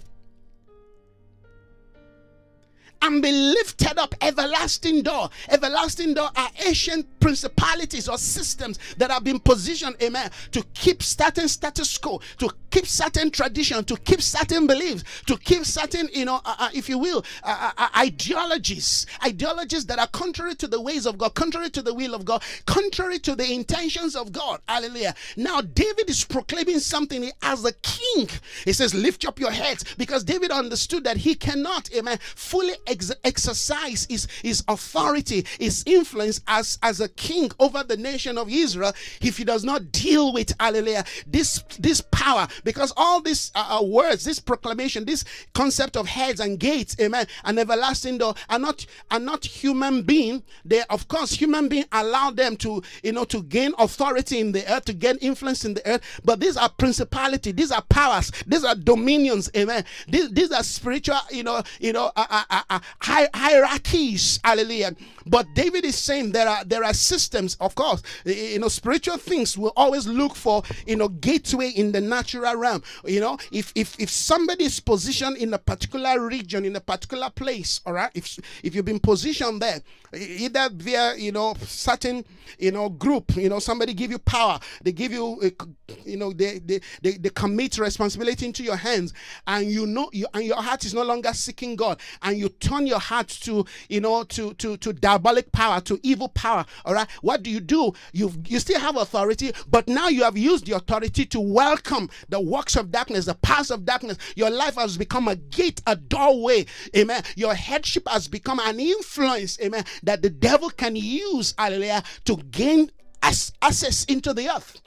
[3.01, 9.24] and be lifted up everlasting door everlasting door are ancient principalities or systems that have
[9.24, 14.67] been positioned amen to keep certain status quo to keep certain tradition to keep certain
[14.67, 19.05] beliefs to keep certain you know uh, uh, if you will uh, uh, uh, ideologies
[19.26, 22.43] ideologies that are contrary to the ways of god contrary to the will of god
[22.65, 28.28] contrary to the intentions of god hallelujah now david is proclaiming something as a king
[28.65, 33.11] he says lift up your heads because david understood that he cannot amen fully ex-
[33.24, 38.93] exercise his, his authority, his influence as, as a king over the nation of Israel
[39.22, 42.47] if he does not deal with, hallelujah, this, this power.
[42.64, 47.28] Because all these uh, uh, words, this proclamation, this concept of heads and gates, amen,
[47.43, 50.43] and everlasting door are not, are not human being.
[50.66, 54.70] They, of course, human being allow them to, you know, to gain authority in the
[54.72, 56.01] earth, to gain influence in the earth.
[56.24, 59.86] But these are principality, these are powers, these are dominions, amen.
[60.07, 64.39] These, these are spiritual, you know, you know, uh, uh, uh, uh hi- hierarchies.
[64.43, 64.95] Hallelujah.
[65.26, 68.01] But David is saying there are there are systems, of course.
[68.26, 72.84] You know, spiritual things will always look for you know gateway in the natural realm.
[73.06, 77.30] You know, if if if somebody is positioned in a particular region, in a particular
[77.30, 79.82] place, all right, if if you've been positioned there,
[80.14, 82.26] either via you know certain
[82.58, 86.34] you know group, you know, somebody give you power, they give you eh, you know
[86.34, 89.14] they they they, they commit responsibility into your hands,
[89.47, 92.88] and you know you and your heart is no longer seeking God, and you turn
[92.88, 96.66] your heart to you know to to to diabolic power, to evil power.
[96.86, 97.08] All right.
[97.22, 97.93] What do you do?
[98.14, 102.39] You you still have authority, but now you have used the authority to welcome the
[102.42, 104.18] works of darkness, the paths of darkness.
[104.36, 106.66] Your life has become a gate, a doorway.
[106.96, 107.24] Amen.
[107.36, 109.60] Your headship has become an influence.
[109.62, 109.84] Amen.
[110.04, 114.82] That the devil can use, hallelujah, to gain access into the earth.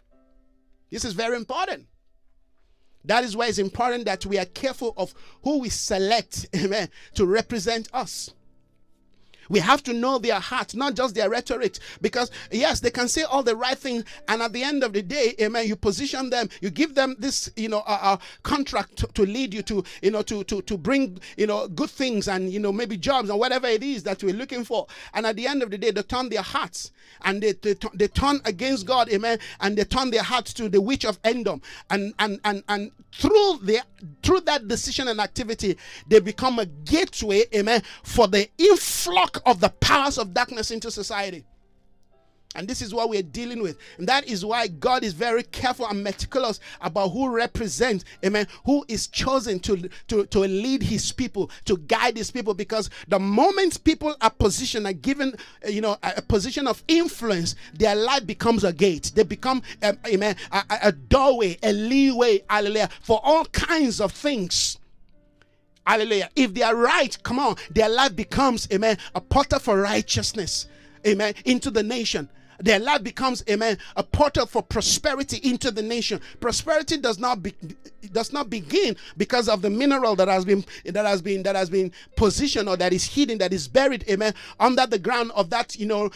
[0.91, 1.87] This is very important.
[3.05, 7.27] That is why it's important that we are careful of who we select, amen, to
[7.27, 8.31] represent us.
[9.49, 11.79] We have to know their heart, not just their rhetoric.
[12.01, 14.05] Because, yes, they can say all the right things.
[14.29, 17.51] And at the end of the day, amen, you position them, you give them this,
[17.57, 20.77] you know, uh, uh, contract to, to, lead you to, you know, to, to, to
[20.77, 24.23] bring, you know, good things and, you know, maybe jobs and whatever it is that
[24.23, 24.87] we're looking for.
[25.15, 28.09] And at the end of the day, they turn their hearts and they, they, they
[28.09, 31.57] turn against God, amen, and they turn their hearts to the witch of Endor.
[31.91, 33.81] And, and, and, and through, the,
[34.23, 35.77] through that decision and activity,
[36.07, 41.45] they become a gateway, amen, for the influx of the powers of darkness into society.
[42.55, 43.79] And this is what we're dealing with.
[43.97, 48.85] And that is why God is very careful and meticulous about who represents, amen, who
[48.89, 52.53] is chosen to, to, to lead his people, to guide his people.
[52.53, 55.35] Because the moment people are positioned, are given,
[55.67, 59.13] you know, a, a position of influence, their life becomes a gate.
[59.15, 64.77] They become, um, amen, a, a doorway, a leeway, hallelujah, for all kinds of things.
[65.87, 66.31] Hallelujah.
[66.37, 70.67] If they are right, come on, their life becomes, amen, a potter for righteousness,
[71.07, 72.29] amen, into the nation.
[72.61, 76.21] Their life becomes amen a portal for prosperity into the nation.
[76.41, 77.55] Prosperity does not be,
[78.13, 81.71] does not begin because of the mineral that has been that has been that has
[81.71, 85.77] been positioned or that is hidden that is buried amen under the ground of that
[85.77, 86.11] you know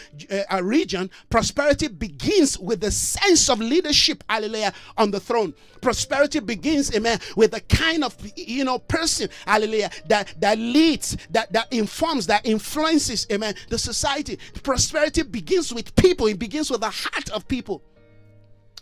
[0.50, 1.10] uh, region.
[1.30, 5.54] Prosperity begins with the sense of leadership hallelujah on the throne.
[5.80, 11.52] Prosperity begins amen with the kind of you know person hallelujah that that leads that
[11.52, 14.38] that informs that influences amen the society.
[14.62, 17.82] Prosperity begins with people it begins with the heart of people.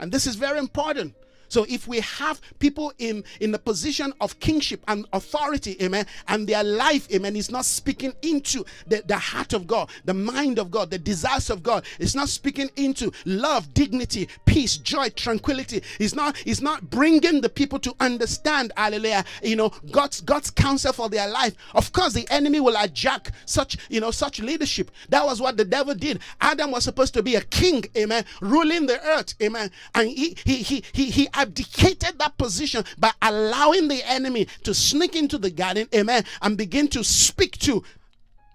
[0.01, 1.15] And this is very important
[1.49, 6.47] so if we have people in in the position of kingship and authority, amen, and
[6.47, 10.71] their life, amen, is not speaking into the, the heart of God, the mind of
[10.71, 11.85] God, the desires of God.
[11.99, 15.83] It's not speaking into love, dignity, peace, joy, tranquility.
[15.99, 20.93] It's not it's not bringing the people to understand, hallelujah, you know, God's God's counsel
[20.93, 21.55] for their life.
[21.75, 24.91] Of course, the enemy will hijack such, you know, such leadership.
[25.09, 26.21] That was what the devil did.
[26.41, 29.71] Adam was supposed to be a king, amen, ruling the earth, amen.
[29.95, 35.17] And he he he he, he abdicated that position by allowing the enemy to sneak
[35.17, 37.83] into the garden, amen, and begin to speak to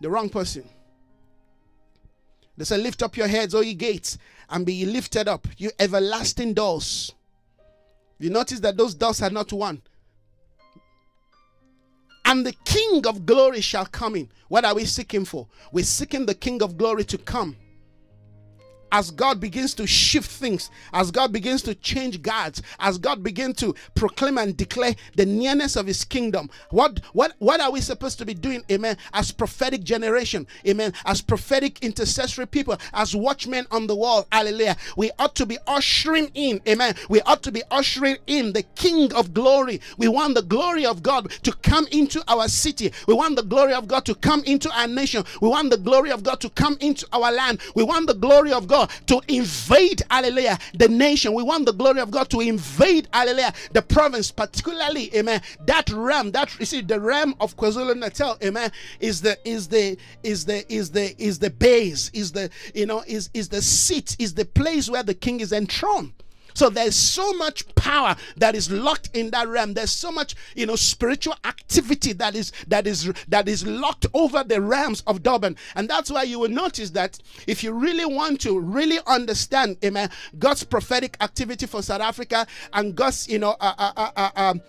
[0.01, 0.63] the wrong person.
[2.57, 4.17] They say, Lift up your heads, O ye gates,
[4.49, 7.13] and be lifted up, you everlasting doors.
[8.19, 9.81] You notice that those doors are not one.
[12.25, 14.29] And the King of glory shall come in.
[14.49, 15.47] What are we seeking for?
[15.71, 17.55] We're seeking the King of glory to come
[18.91, 23.57] as God begins to shift things, as God begins to change guards, as God begins
[23.57, 26.49] to proclaim and declare the nearness of his kingdom.
[26.71, 31.21] What what what are we supposed to be doing, amen, as prophetic generation, amen, as
[31.21, 34.77] prophetic intercessory people, as watchmen on the wall, hallelujah.
[34.97, 36.95] We ought to be ushering in, amen.
[37.09, 39.81] We ought to be ushering in the King of glory.
[39.97, 42.91] We want the glory of God to come into our city.
[43.07, 45.23] We want the glory of God to come into our nation.
[45.41, 47.61] We want the glory of God to come into our land.
[47.75, 51.33] We want the glory of God God to invade, hallelujah, the nation.
[51.33, 55.41] We want the glory of God to invade, hallelujah, the province, particularly, amen.
[55.65, 59.97] That realm, that you see, the realm of KwaZulu Natal, amen, is the is the
[60.23, 64.15] is the is the is the base, is the you know, is is the seat,
[64.19, 66.13] is the place where the king is enthroned.
[66.59, 69.75] So there's so much power that is locked in that realm.
[69.75, 74.43] There's so much, you know, spiritual activity that is that is that is locked over
[74.43, 75.55] the realms of Durban.
[75.75, 80.09] And that's why you will notice that if you really want to really understand, amen,
[80.37, 84.61] God's prophetic activity for South Africa and God's, you know, uh, uh, uh, uh um,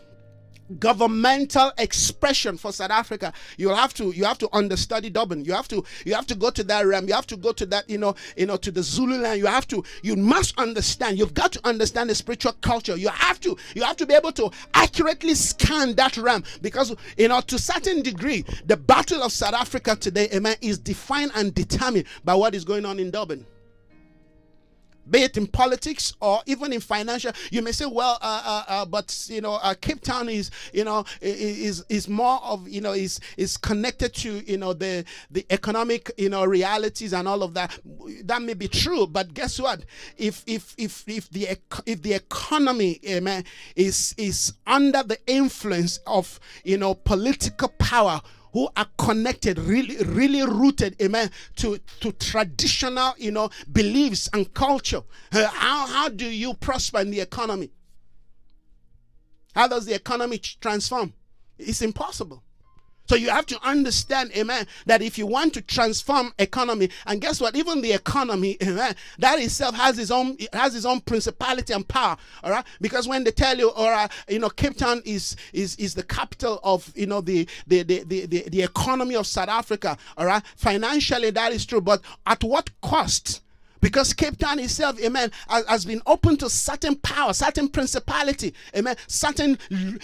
[0.79, 3.33] governmental expression for South Africa.
[3.57, 5.45] You have to you have to understudy Durban.
[5.45, 7.09] You have to you have to go to that realm.
[7.09, 9.39] You have to go to that you know you know to the Zululand.
[9.39, 11.19] You have to you must understand.
[11.19, 12.97] You've got to understand the spiritual culture.
[12.97, 17.29] You have to you have to be able to accurately scan that realm because you
[17.29, 22.07] know to certain degree the battle of South Africa today, amen, is defined and determined
[22.25, 23.47] by what is going on in Durban
[25.11, 27.33] be it in politics or even in financial.
[27.51, 30.85] You may say, well, uh, uh, uh, but you know, uh, Cape Town is you
[30.85, 35.45] know is is more of you know is is connected to you know the the
[35.51, 37.79] economic you know realities and all of that.
[38.25, 39.85] That may be true, but guess what?
[40.17, 43.45] If if if if the if the economy, amen,
[43.77, 48.21] is is under the influence of you know political power
[48.53, 55.03] who are connected, really, really rooted, amen, to, to traditional, you know, beliefs and culture.
[55.33, 57.71] Uh, how, how do you prosper in the economy?
[59.55, 61.13] How does the economy transform?
[61.59, 62.43] It's impossible.
[63.11, 67.41] So you have to understand, amen, that if you want to transform economy, and guess
[67.41, 67.57] what?
[67.57, 72.17] Even the economy, amen, that itself has its own has its own principality and power.
[72.45, 75.93] All right, because when they tell you, or you know, Cape Town is is is
[75.95, 79.99] the capital of you know the the the the, the, the economy of South Africa.
[80.17, 83.41] All right, financially that is true, but at what cost?
[83.81, 89.59] Because Cape Town itself, amen, has, been open to certain power, certain principality, amen, certain,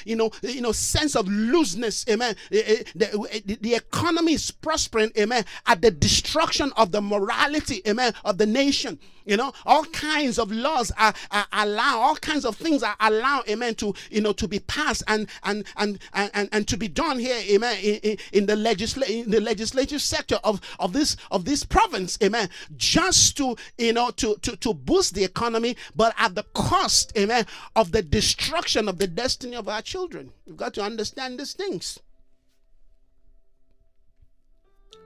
[0.04, 2.34] you know, you know, sense of looseness, amen.
[2.52, 7.82] Eh, eh, eh, the, the economy is prospering, amen, at the destruction of the morality,
[7.86, 8.98] amen, of the nation.
[9.26, 13.48] You know, all kinds of laws are, are allow, all kinds of things are allowed,
[13.48, 17.18] amen, to you know to be passed and and and and, and, to be done
[17.18, 21.64] here, amen, in, in the legislative in the legislative sector of, of this of this
[21.64, 26.44] province, amen, just to you know to, to to boost the economy, but at the
[26.54, 30.30] cost, amen, of the destruction of the destiny of our children.
[30.46, 31.98] We've got to understand these things.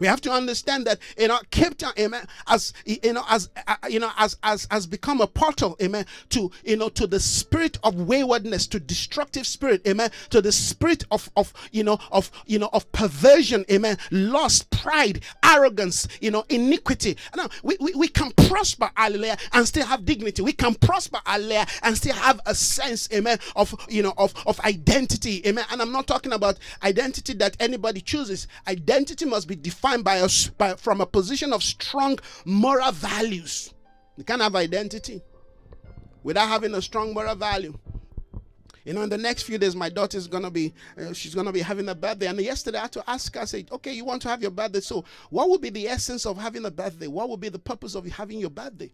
[0.00, 3.76] We have to understand that you know Cape Town, amen, as you know, as uh,
[3.88, 7.78] you know, as as has become a portal, amen, to you know to the spirit
[7.84, 12.58] of waywardness, to destructive spirit, amen, to the spirit of of you know of you
[12.58, 17.16] know of perversion, amen, lust, pride, arrogance, you know, iniquity.
[17.36, 20.42] Now we, we, we can prosper, hallelujah, and still have dignity.
[20.42, 24.58] We can prosper, hallelujah, and still have a sense, amen, of you know of of
[24.60, 25.66] identity, amen.
[25.70, 28.46] And I'm not talking about identity that anybody chooses.
[28.66, 33.74] Identity must be defined defined by us by, from a position of strong moral values.
[34.16, 35.20] You can't have identity
[36.22, 37.76] without having a strong moral value.
[38.84, 41.60] You know, in the next few days, my daughter's gonna be, uh, she's gonna be
[41.60, 42.26] having a birthday.
[42.26, 44.50] And yesterday, I had to ask her, I said, "Okay, you want to have your
[44.50, 44.80] birthday?
[44.80, 47.06] So, what would be the essence of having a birthday?
[47.06, 48.90] What would be the purpose of having your birthday?"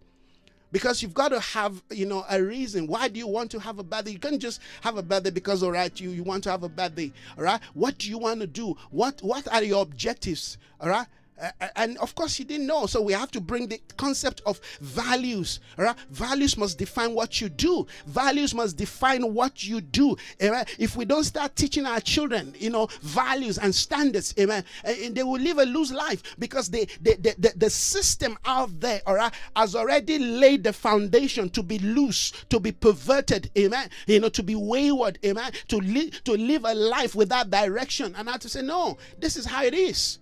[0.73, 2.87] Because you've got to have you know a reason.
[2.87, 5.62] Why do you want to have a birthday you can't just have a birthday because
[5.62, 8.41] all right you you want to have a birthday all right what do you want
[8.41, 8.77] to do?
[8.91, 11.07] What what are your objectives all right
[11.41, 12.87] Uh, uh, and of course, he didn't know.
[12.87, 15.61] So we have to bring the concept of values.
[15.76, 15.97] Right?
[16.11, 17.87] Values must define what you do.
[18.07, 20.16] Values must define what you do.
[20.41, 20.68] Right?
[20.78, 25.14] If we don't start teaching our children, you know, values and standards, amen, uh, and
[25.14, 29.01] they will live a loose life because the the, the, the, the system out there,
[29.07, 34.20] all right, has already laid the foundation to be loose, to be perverted, amen, you
[34.20, 38.14] know, to be wayward, amen, to live to live a life without direction.
[38.16, 40.18] And I have to say, no, this is how it is.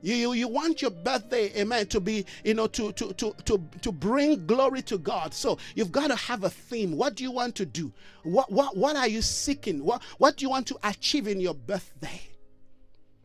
[0.00, 3.62] You, you, you want your birthday, amen, to be, you know, to, to, to, to,
[3.82, 5.34] to bring glory to God.
[5.34, 6.96] So you've got to have a theme.
[6.96, 7.92] What do you want to do?
[8.22, 9.84] What, what, what are you seeking?
[9.84, 12.22] What, what do you want to achieve in your birthday?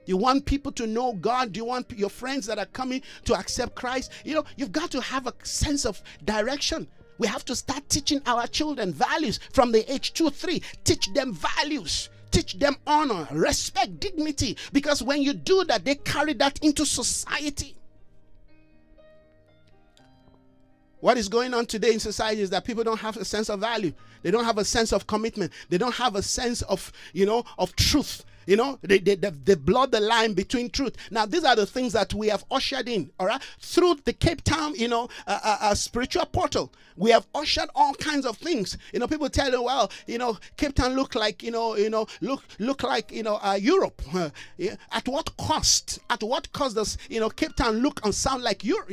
[0.05, 1.53] You want people to know God?
[1.53, 4.11] Do you want your friends that are coming to accept Christ?
[4.25, 6.87] You know, you've got to have a sense of direction.
[7.19, 10.61] We have to start teaching our children values from the age two, three.
[10.83, 14.57] Teach them values teach them honor, respect, dignity.
[14.73, 17.75] Because when you do that, they carry that into society.
[20.99, 23.59] What is going on today in society is that people don't have a sense of
[23.59, 23.93] value.
[24.21, 25.51] They don't have a sense of commitment.
[25.69, 28.23] They don't have a sense of, you know, of truth.
[28.45, 30.95] You know, they, they, they, they blur the line between truth.
[31.11, 34.43] Now, these are the things that we have ushered in, all right, through the Cape
[34.43, 36.71] Town, you know, uh, uh, uh, spiritual portal.
[36.95, 38.77] We have ushered all kinds of things.
[38.91, 41.89] You know, people tell you, well, you know, Cape Town look like, you know, you
[41.89, 44.01] know, look look like, you know, uh, Europe.
[44.13, 44.75] Uh, yeah.
[44.91, 45.99] At what cost?
[46.09, 48.89] At what cost does, you know, Cape Town look and sound like Europe?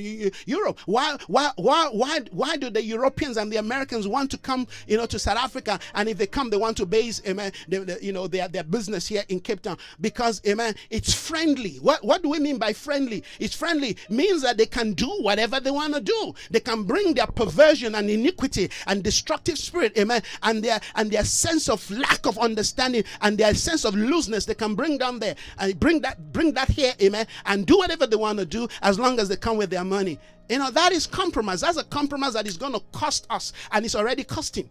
[0.47, 0.79] Europe?
[0.87, 4.97] Why, why, why, why, why do the Europeans and the Americans want to come, you
[4.97, 5.79] know, to South Africa?
[5.95, 8.65] And if they come, they want to base, amen, they, they, you know, their, their
[8.65, 11.77] business here in Cape Town because, amen, it's friendly.
[11.77, 13.25] What, what do we mean by friendly?
[13.39, 16.35] It's friendly means that they can do whatever they want to do.
[16.51, 21.25] They can bring their perversion and iniquity and destructive spirit, amen, and their and their
[21.25, 24.45] sense of lack of understanding and their sense of looseness.
[24.45, 28.07] They can bring down there and bring that bring that here, amen, and do whatever
[28.07, 30.19] they want to do as long as they come with their money.
[30.49, 31.61] You know that is compromise.
[31.61, 34.69] That's a compromise that is going to cost us, and it's already costing.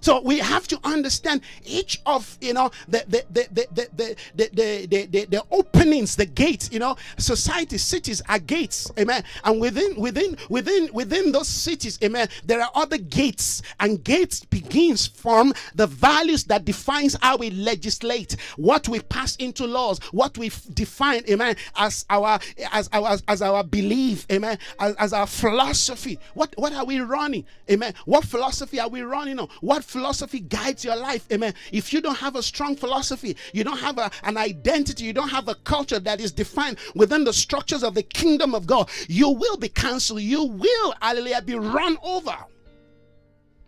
[0.00, 4.86] So we have to understand each of you know the the the the the the,
[4.86, 6.70] the, the, the, openings, the gates.
[6.72, 9.24] You know, society, cities are gates, amen.
[9.44, 15.06] And within within within within those cities, amen, there are other gates, and gates begins
[15.06, 20.50] from the values that defines how we legislate, what we pass into laws, what we
[20.74, 22.38] define, amen, as our
[22.72, 26.18] as our as our belief, amen, as, as our philosophy.
[26.34, 27.94] What what are we running, amen?
[28.06, 29.48] What philosophy are we running on?
[29.60, 31.26] What philosophy guides your life.
[31.32, 31.52] Amen.
[31.72, 35.28] If you don't have a strong philosophy, you don't have a, an identity, you don't
[35.28, 39.28] have a culture that is defined within the structures of the kingdom of God, you
[39.30, 40.22] will be cancelled.
[40.22, 42.36] You will, hallelujah, be run over.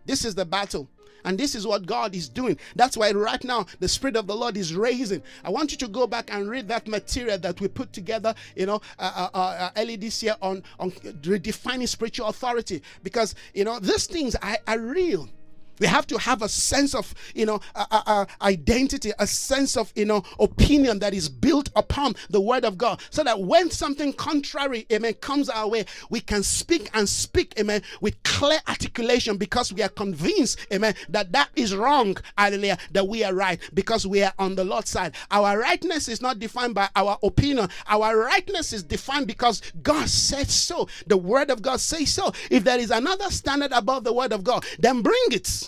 [0.05, 0.89] This is the battle.
[1.25, 2.57] And this is what God is doing.
[2.75, 5.23] That's why right now the Spirit of the Lord is raising.
[5.45, 8.65] I want you to go back and read that material that we put together, you
[8.65, 12.81] know, uh, uh, uh, early this year on, on redefining spiritual authority.
[13.03, 15.29] Because, you know, these things are, are real.
[15.79, 20.05] We have to have a sense of, you know, uh, identity, a sense of, you
[20.05, 23.01] know, opinion that is built upon the word of God.
[23.09, 27.81] So that when something contrary, amen, comes our way, we can speak and speak, amen,
[28.01, 33.23] with clear articulation because we are convinced, amen, that that is wrong, hallelujah, that we
[33.23, 35.15] are right because we are on the Lord's side.
[35.31, 37.69] Our rightness is not defined by our opinion.
[37.87, 40.87] Our rightness is defined because God said so.
[41.07, 42.31] The word of God says so.
[42.49, 45.62] If there is another standard above the word of God, then bring it.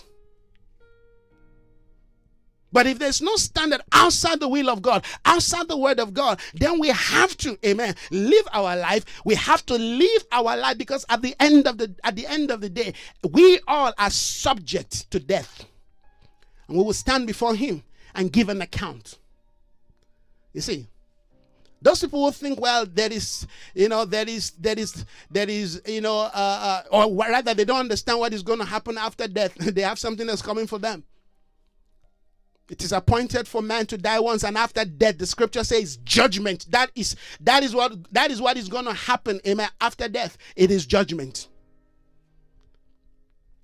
[2.75, 6.41] But if there's no standard outside the will of God, outside the word of God,
[6.55, 9.05] then we have to, amen, live our life.
[9.25, 12.51] We have to live our life because at the end of the at the end
[12.51, 12.93] of the day,
[13.31, 15.65] we all are subject to death.
[16.67, 19.19] And we will stand before him and give an account.
[20.53, 20.87] You see,
[21.81, 25.81] Those people will think, well, there is, you know, there is, there is, there is,
[25.87, 29.27] you know, uh, uh, or rather, they don't understand what is going to happen after
[29.27, 29.55] death.
[29.59, 31.03] they have something that's coming for them.
[32.67, 36.65] It is appointed for man to die once, and after death, the scripture says judgment.
[36.71, 39.39] That is that is what that is what is going to happen.
[39.47, 39.69] Amen.
[39.79, 41.47] After death, it is judgment.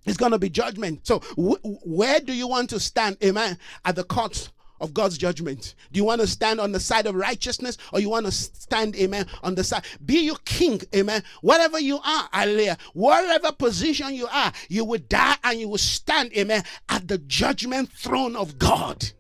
[0.05, 1.05] It's going to be judgment.
[1.05, 3.17] So, where do you want to stand?
[3.23, 3.57] Amen.
[3.85, 4.49] At the court
[4.81, 5.75] of God's judgment?
[5.91, 8.95] Do you want to stand on the side of righteousness or you want to stand,
[8.97, 9.85] amen, on the side?
[10.03, 11.23] Be you king, amen.
[11.41, 12.77] Whatever you are, hallelujah.
[12.93, 17.91] Whatever position you are, you will die and you will stand, amen, at the judgment
[17.93, 19.11] throne of God.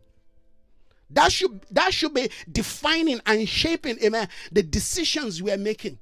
[1.11, 5.99] That should that should be defining and shaping, amen, the decisions we are making.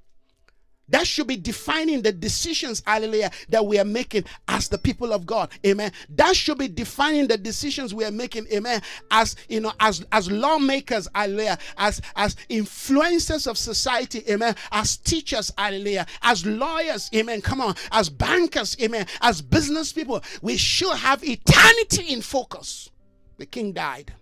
[0.89, 5.25] That should be defining the decisions, hallelujah, that we are making as the people of
[5.25, 5.49] God.
[5.65, 5.91] Amen.
[6.15, 8.81] That should be defining the decisions we are making, amen,
[9.11, 15.51] as you know, as as lawmakers, hallelujah, as as influencers of society, amen, as teachers,
[15.57, 17.41] hallelujah, as lawyers, amen.
[17.41, 22.89] Come on, as bankers, amen, as business people, we should have eternity in focus.
[23.37, 24.13] The king died.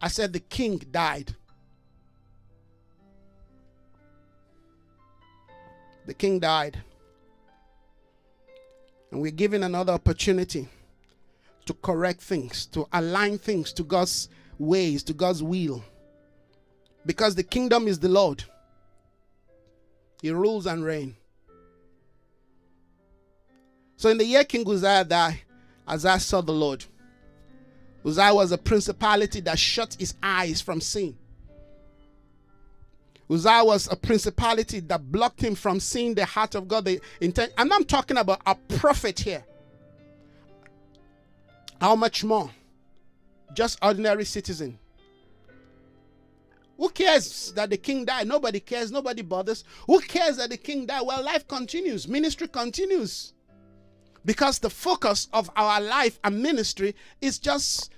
[0.00, 1.34] I said the king died.
[6.08, 6.82] The king died.
[9.12, 10.66] And we're given another opportunity
[11.66, 15.84] to correct things, to align things to God's ways, to God's will.
[17.04, 18.42] Because the kingdom is the Lord,
[20.22, 21.14] He rules and reigns.
[23.96, 25.42] So in the year King Uzziah died,
[25.86, 26.86] Isaiah saw the Lord.
[28.06, 31.18] Uzziah was a principality that shut his eyes from sin.
[33.30, 36.86] Uzziah was a principality that blocked him from seeing the heart of God.
[36.86, 39.44] The intent, and I'm talking about a prophet here.
[41.80, 42.50] How much more?
[43.54, 44.78] Just ordinary citizen.
[46.78, 48.28] Who cares that the king died?
[48.28, 48.90] Nobody cares.
[48.92, 49.64] Nobody bothers.
[49.86, 51.02] Who cares that the king died?
[51.04, 52.06] Well, life continues.
[52.06, 53.34] Ministry continues.
[54.24, 57.90] Because the focus of our life and ministry is just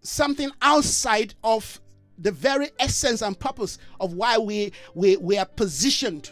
[0.00, 1.80] something outside of
[2.18, 6.30] the very essence and purpose of why we, we, we are positioned.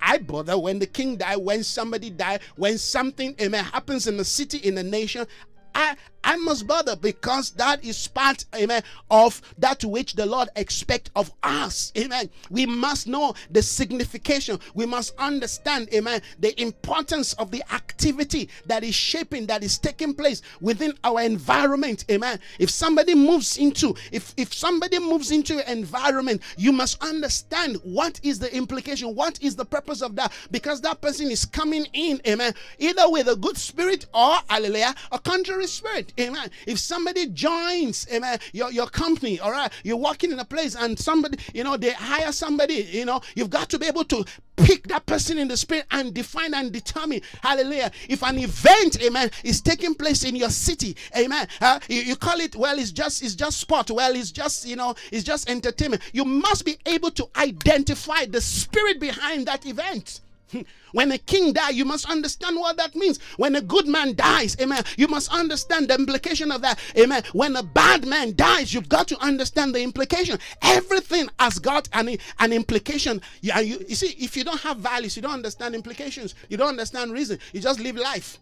[0.00, 4.24] I bother when the king died, when somebody died, when something amen, happens in the
[4.24, 5.26] city, in the nation.
[5.74, 5.96] I,
[6.26, 11.32] I must bother because that is part, amen, of that which the Lord expect of
[11.44, 11.92] us.
[11.96, 12.28] Amen.
[12.50, 14.58] We must know the signification.
[14.74, 20.14] We must understand, amen, the importance of the activity that is shaping, that is taking
[20.14, 22.04] place within our environment.
[22.10, 22.40] Amen.
[22.58, 28.18] If somebody moves into, if, if somebody moves into an environment, you must understand what
[28.24, 32.20] is the implication, what is the purpose of that, because that person is coming in,
[32.26, 36.12] amen, either with a good spirit or hallelujah, a contrary Spirit.
[36.18, 36.50] Amen.
[36.66, 40.98] If somebody joins, amen, your, your company, all right, you're working in a place and
[40.98, 44.24] somebody, you know, they hire somebody, you know, you've got to be able to
[44.56, 49.30] pick that person in the spirit and define and determine hallelujah if an event amen
[49.44, 51.46] is taking place in your city amen
[51.90, 54.94] you, you, call it well it's just it's just sport well it's just you know
[55.12, 56.02] it's just entertainment.
[56.12, 60.20] You must be able to identify the spirit behind that event
[60.52, 60.60] Hmm.
[60.92, 63.18] when a king dies, you must understand what that means.
[63.36, 66.78] When a good man dies, amen, you must understand the implication of that.
[66.96, 67.24] Amen.
[67.32, 70.38] When a bad man dies, you've got to understand the implication.
[70.62, 73.20] Everything has got an, an implication.
[73.40, 76.68] You, you, you see, if you don't have values, you don't understand implications, you don't
[76.68, 78.38] understand reason, you just live life.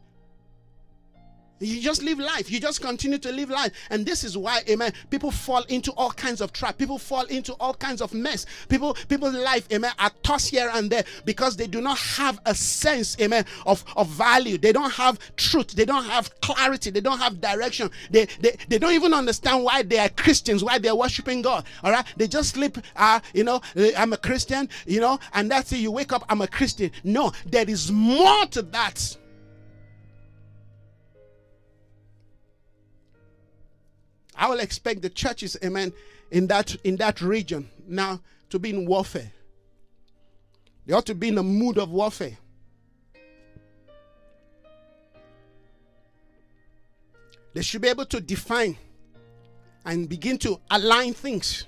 [1.60, 2.50] You just live life.
[2.50, 3.72] You just continue to live life.
[3.90, 6.76] And this is why, amen, people fall into all kinds of trap.
[6.78, 8.44] People fall into all kinds of mess.
[8.68, 12.54] People, people's life, amen, are tossed here and there because they do not have a
[12.54, 14.58] sense, amen, of, of value.
[14.58, 15.68] They don't have truth.
[15.68, 16.90] They don't have clarity.
[16.90, 17.90] They don't have direction.
[18.10, 21.64] They, they, they don't even understand why they are Christians, why they're worshiping God.
[21.82, 22.04] All right.
[22.16, 23.60] They just sleep, uh, you know,
[23.96, 25.78] I'm a Christian, you know, and that's it.
[25.78, 26.90] You wake up, I'm a Christian.
[27.04, 29.16] No, there is more to that.
[34.36, 35.92] I will expect the churches, amen,
[36.30, 38.20] in that in that region now
[38.50, 39.30] to be in warfare.
[40.86, 42.36] They ought to be in a mood of warfare.
[47.54, 48.76] They should be able to define
[49.84, 51.64] and begin to align things.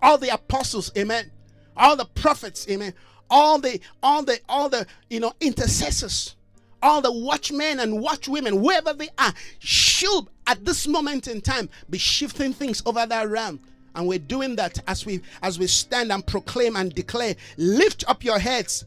[0.00, 1.30] All the apostles, amen.
[1.76, 2.94] All the prophets, amen.
[3.28, 6.36] All the all the all the you know intercessors
[6.84, 11.98] all the watchmen and watchwomen, wherever they are, should at this moment in time be
[11.98, 13.58] shifting things over that realm.
[13.94, 18.22] And we're doing that as we as we stand and proclaim and declare, lift up
[18.22, 18.84] your heads,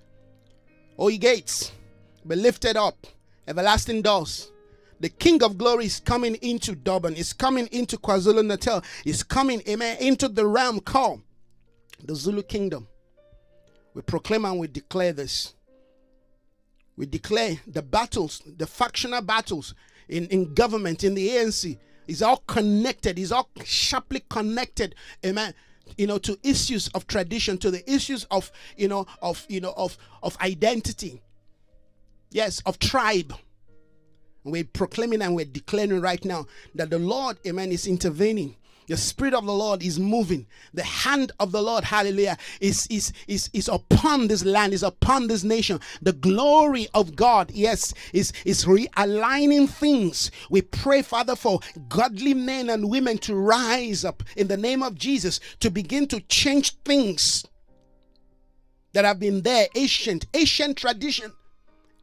[1.00, 1.72] O ye gates,
[2.26, 3.08] be lifted up,
[3.48, 4.52] everlasting doors.
[5.00, 9.62] The King of Glory is coming into Durban, is coming into KwaZulu Natal, is coming,
[9.68, 11.22] amen, into the realm called
[12.04, 12.88] the Zulu Kingdom.
[13.94, 15.54] We proclaim and we declare this.
[16.98, 19.76] We declare the battles, the factional battles
[20.10, 21.78] in, in government, in the ANC,
[22.08, 24.96] is all connected, is all sharply connected,
[25.26, 25.54] amen,
[25.98, 29.74] you know, to issues of tradition, to the issues of, you know, of, you know,
[29.78, 31.22] of, of identity.
[32.32, 33.34] Yes, of tribe.
[34.44, 38.56] We're proclaiming and we're declaring right now that the Lord, amen, is intervening
[38.88, 40.48] the Spirit of the Lord is moving.
[40.74, 45.28] The hand of the Lord, hallelujah, is, is, is, is upon this land, is upon
[45.28, 45.80] this nation.
[46.02, 50.32] The glory of God, yes, is, is realigning things.
[50.50, 51.60] We pray, Father, for
[51.90, 56.22] godly men and women to rise up in the name of Jesus to begin to
[56.22, 57.46] change things
[58.94, 61.34] that have been there, ancient, ancient tradition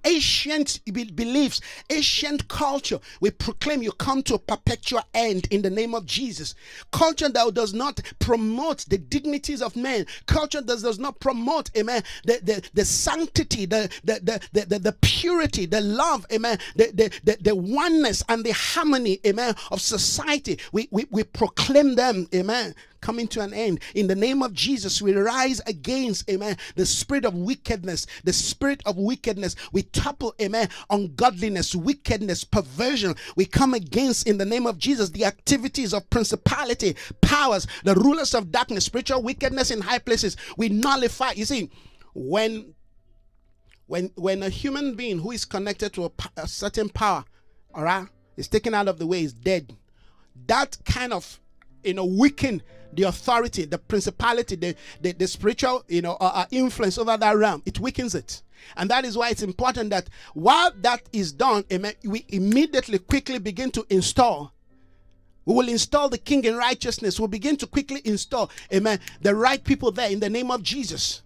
[0.04, 2.98] ancient beliefs, ancient culture.
[3.20, 6.54] We proclaim you come to a perpetual end in the name of Jesus.
[6.92, 12.02] Culture that does not promote the dignities of men, culture that does not promote, amen,
[12.24, 14.20] the, the, the sanctity, the, the,
[14.52, 19.20] the, the, the, purity, the love, amen, the, the, the, the oneness and the harmony,
[19.26, 20.58] amen, of society.
[20.72, 22.74] We, we, we proclaim them, amen
[23.04, 23.80] coming to an end.
[23.94, 28.80] In the name of Jesus, we rise against, amen, the spirit of wickedness, the spirit
[28.86, 29.56] of wickedness.
[29.72, 33.14] We topple, amen, ungodliness, wickedness, perversion.
[33.36, 38.34] We come against, in the name of Jesus, the activities of principality, powers, the rulers
[38.34, 40.38] of darkness, spiritual wickedness in high places.
[40.56, 41.32] We nullify.
[41.32, 41.70] You see,
[42.14, 42.74] when
[43.86, 47.26] when when a human being who is connected to a, a certain power,
[47.74, 49.76] all right, is taken out of the way, is dead.
[50.46, 51.38] That kind of
[51.84, 52.62] you know weaken
[52.94, 57.36] the authority, the principality, the, the, the spiritual, you know, uh, uh, influence over that
[57.36, 57.62] realm.
[57.66, 58.42] It weakens it.
[58.76, 63.38] And that is why it's important that while that is done, amen, we immediately quickly
[63.38, 64.52] begin to install.
[65.44, 67.18] We will install the king in righteousness.
[67.18, 71.22] We'll begin to quickly install, amen, the right people there in the name of Jesus.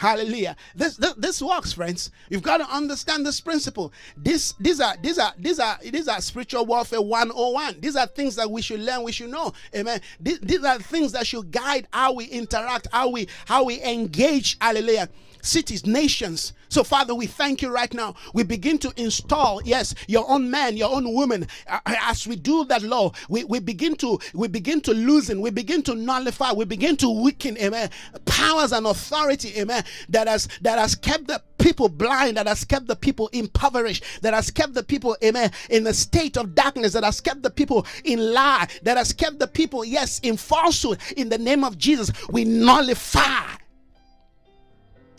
[0.00, 0.56] Hallelujah.
[0.74, 2.10] This, this, this works, friends.
[2.30, 3.92] You've got to understand this principle.
[4.16, 7.80] This these are these are these are these are spiritual warfare 101.
[7.80, 9.52] These are things that we should learn, we should know.
[9.76, 10.00] Amen.
[10.18, 14.56] These, these are things that should guide how we interact, how we how we engage.
[14.58, 15.10] Hallelujah
[15.42, 16.52] cities, nations.
[16.68, 18.14] So, Father, we thank you right now.
[18.32, 21.46] We begin to install, yes, your own man, your own woman.
[21.86, 25.82] As we do that, Lord, we, we begin to we begin to loosen, we begin
[25.82, 27.90] to nullify, we begin to weaken, amen,
[28.24, 32.86] powers and authority, amen, that has that has kept the people blind, that has kept
[32.86, 37.04] the people impoverished, that has kept the people, amen, in a state of darkness, that
[37.04, 40.98] has kept the people in lie, that has kept the people, yes, in falsehood.
[41.16, 43.59] In the name of Jesus, we nullify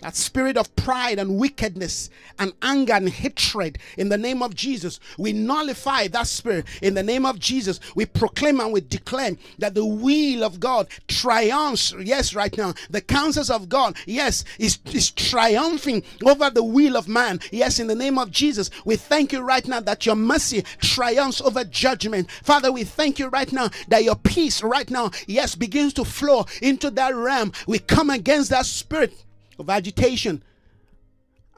[0.02, 5.00] that spirit of pride and wickedness and anger and hatred in the name of Jesus.
[5.18, 7.80] We nullify that spirit in the name of Jesus.
[7.96, 11.94] We proclaim and we declare that the will of God triumphs.
[12.00, 12.74] Yes, right now.
[12.90, 17.40] The counsels of God, yes, is, is triumphing over the will of man.
[17.52, 18.70] Yes, in the name of Jesus.
[18.86, 22.30] We thank you right now that your mercy triumphs over judgment.
[22.44, 26.46] Father, we thank you right now that your peace right now, yes, begins to flow
[26.62, 27.52] into that realm.
[27.68, 29.14] We come against that spirit
[29.62, 30.44] of agitation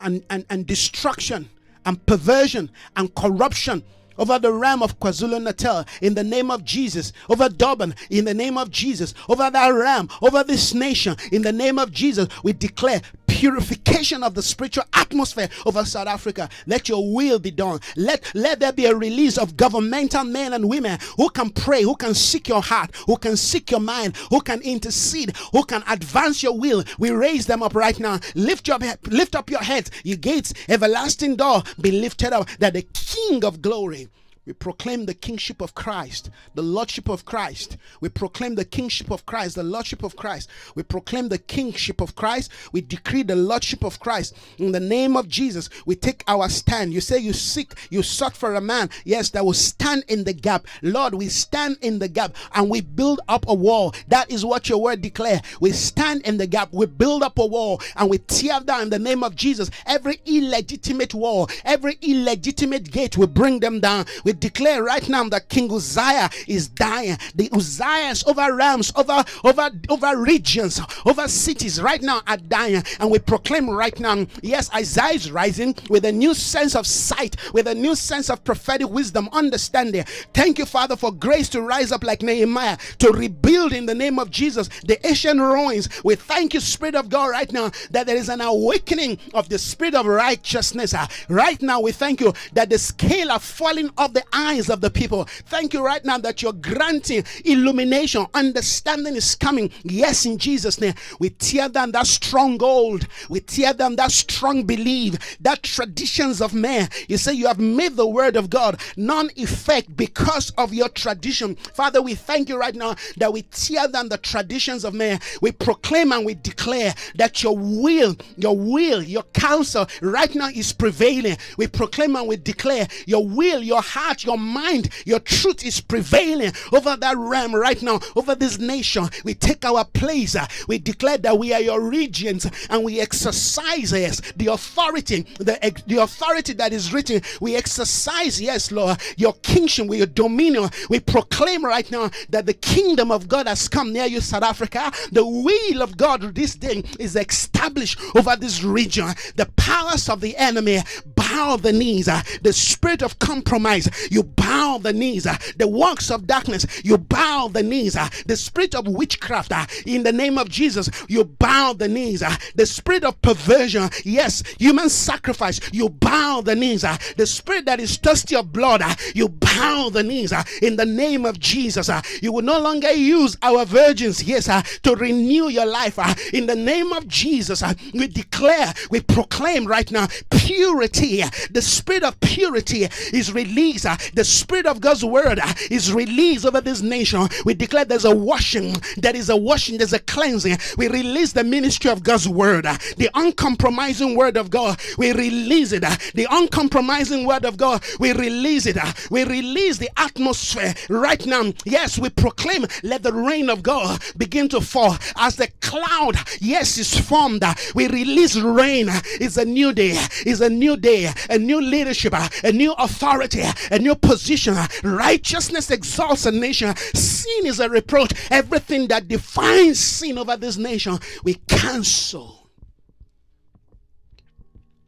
[0.02, 1.50] and, and, and destruction
[1.86, 3.84] and perversion and corruption
[4.18, 8.34] over the realm of KwaZulu Natal in the name of Jesus, over Durban in the
[8.34, 12.28] name of Jesus, over that realm, over this nation in the name of Jesus.
[12.44, 13.02] We declare
[13.44, 16.48] purification of the spiritual atmosphere over South Africa.
[16.66, 17.82] Let your will be done.
[17.98, 21.98] Let, let there be a release of governmental men and women who can pray, who
[21.98, 26.42] can seek your heart, who can seek your mind, who can intercede, who can advance
[26.42, 26.86] your will.
[26.98, 28.22] We raise them up right now.
[28.34, 32.84] Lift your lift up your heads, you gates, everlasting door, be lifted up, that the
[32.94, 34.08] King of glory
[34.46, 37.78] we proclaim the kingship of Christ, the lordship of Christ.
[38.02, 40.50] We proclaim the kingship of Christ, the lordship of Christ.
[40.76, 42.52] We proclaim the kingship of Christ.
[42.74, 44.36] We decree the lordship of Christ.
[44.58, 46.94] In the name of Jesus, we take our stand.
[46.94, 50.34] You say you seek, you sought for a man, yes, that will stand in the
[50.34, 50.68] gap.
[50.82, 53.96] Lord, we stand in the gap and we build up a wall.
[54.10, 55.42] That is what your word declare.
[55.62, 58.90] We stand in the gap, we build up a wall, and we tear down in
[58.90, 63.18] the name of Jesus every illegitimate wall, every illegitimate gate.
[63.18, 64.06] We bring them down.
[64.26, 67.18] We declare right now that King Uzziah is dying.
[67.36, 73.12] The Uzziahs over realms, over over over regions, over cities right now are dying, and
[73.12, 77.68] we proclaim right now, yes, Isaiah is rising with a new sense of sight, with
[77.68, 80.04] a new sense of prophetic wisdom, understanding.
[80.34, 84.20] Thank you, Father, for grace to rise up like Nehemiah to rebuild in the name
[84.20, 85.90] of Jesus the ancient ruins.
[86.04, 89.58] We thank you, Spirit of God, right now that there is an awakening of the
[89.58, 90.94] spirit of righteousness.
[91.30, 94.90] Right now, we thank you that the scale of falling of the eyes of the
[94.90, 95.26] people.
[95.46, 99.72] Thank you right now that you're granting illumination, understanding is coming.
[99.84, 105.38] Yes, in Jesus' name, we tear down that stronghold, we tear down that strong belief,
[105.40, 106.90] that traditions of man.
[107.08, 111.56] You say you have made the word of God non effect because of your tradition.
[111.56, 115.20] Father, we thank you right now that we tear down the traditions of man.
[115.42, 120.74] We proclaim and we declare that your will, your will, your counsel right now is
[120.74, 121.38] prevailing.
[121.58, 126.52] We proclaim and we declare your will, your heart, your mind, your truth is prevailing
[126.72, 129.10] over that realm right now, over this nation.
[129.24, 130.36] We take our place.
[130.68, 135.98] We declare that we are your regions and we exercise yes, the authority, the, the
[135.98, 137.22] authority that is written.
[137.40, 140.70] We exercise, yes, Lord, your kingship, your dominion.
[140.90, 144.92] We proclaim right now that the kingdom of God has come near you, South Africa.
[145.12, 149.08] The will of God this day is established over this region.
[149.36, 150.80] The powers of the enemy
[151.16, 152.10] bow the knees.
[152.42, 155.26] The spirit of compromise, you bow the knees.
[155.26, 157.96] Uh, the works of darkness, you bow the knees.
[157.96, 162.24] Uh, the spirit of witchcraft, uh, in the name of Jesus, you bow the knees.
[162.56, 166.82] The spirit of perversion, yes, human sacrifice, you bow the knees.
[167.18, 168.84] The spirit that is thirsty of blood,
[169.16, 170.34] you bow the knees.
[170.62, 171.90] In the name of Jesus,
[172.22, 174.48] you will no longer use our virgins, yes,
[174.80, 176.00] to renew your life.
[176.34, 181.24] In the name of Jesus, we declare, we proclaim right now purity.
[181.52, 183.86] The spirit of purity is released.
[184.14, 185.40] The spirit of God's word
[185.70, 187.28] is released over this nation.
[187.46, 190.58] We declare there's a washing, there is a washing, there's a cleansing.
[190.78, 192.66] We release the ministry of God's word,
[192.98, 194.80] the uncompromising word of God.
[194.98, 195.82] We release it.
[195.82, 197.84] The uncompromising word of God.
[198.00, 198.78] We release it.
[199.10, 201.54] We release the atmosphere right now.
[201.66, 206.78] Yes, we proclaim, let the rain of God begin to fall as the cloud, yes,
[206.78, 207.44] is formed.
[207.76, 208.88] We release rain.
[209.20, 209.94] It's a new day.
[210.26, 211.12] It's a new day.
[211.30, 212.14] A new leadership.
[212.44, 213.44] A new authority.
[213.72, 214.56] A new position.
[214.84, 216.76] Righteousness exalts a nation.
[216.76, 218.14] Sin is a reproach.
[218.32, 222.48] Everything that defines sin over this nation, we cancel.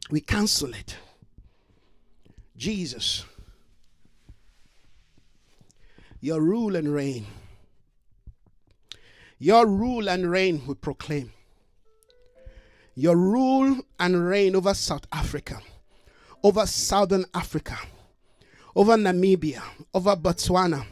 [0.09, 0.95] We cancel it.
[2.57, 3.25] Jesus,
[6.21, 7.25] your rule and reign.
[9.37, 11.33] Your rule and reign, we proclaim.
[12.95, 15.59] Your rule and reign over South Africa,
[16.41, 17.77] over Southern Africa,
[18.75, 19.61] over Namibia,
[19.93, 20.85] over Botswana,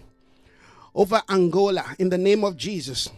[0.96, 3.10] over Angola, in the name of Jesus,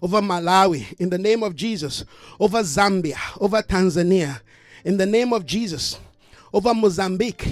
[0.00, 2.04] over Malawi, in the name of Jesus,
[2.40, 4.40] over Zambia, over Tanzania,
[4.84, 5.98] in the name of Jesus,
[6.52, 7.42] over Mozambique,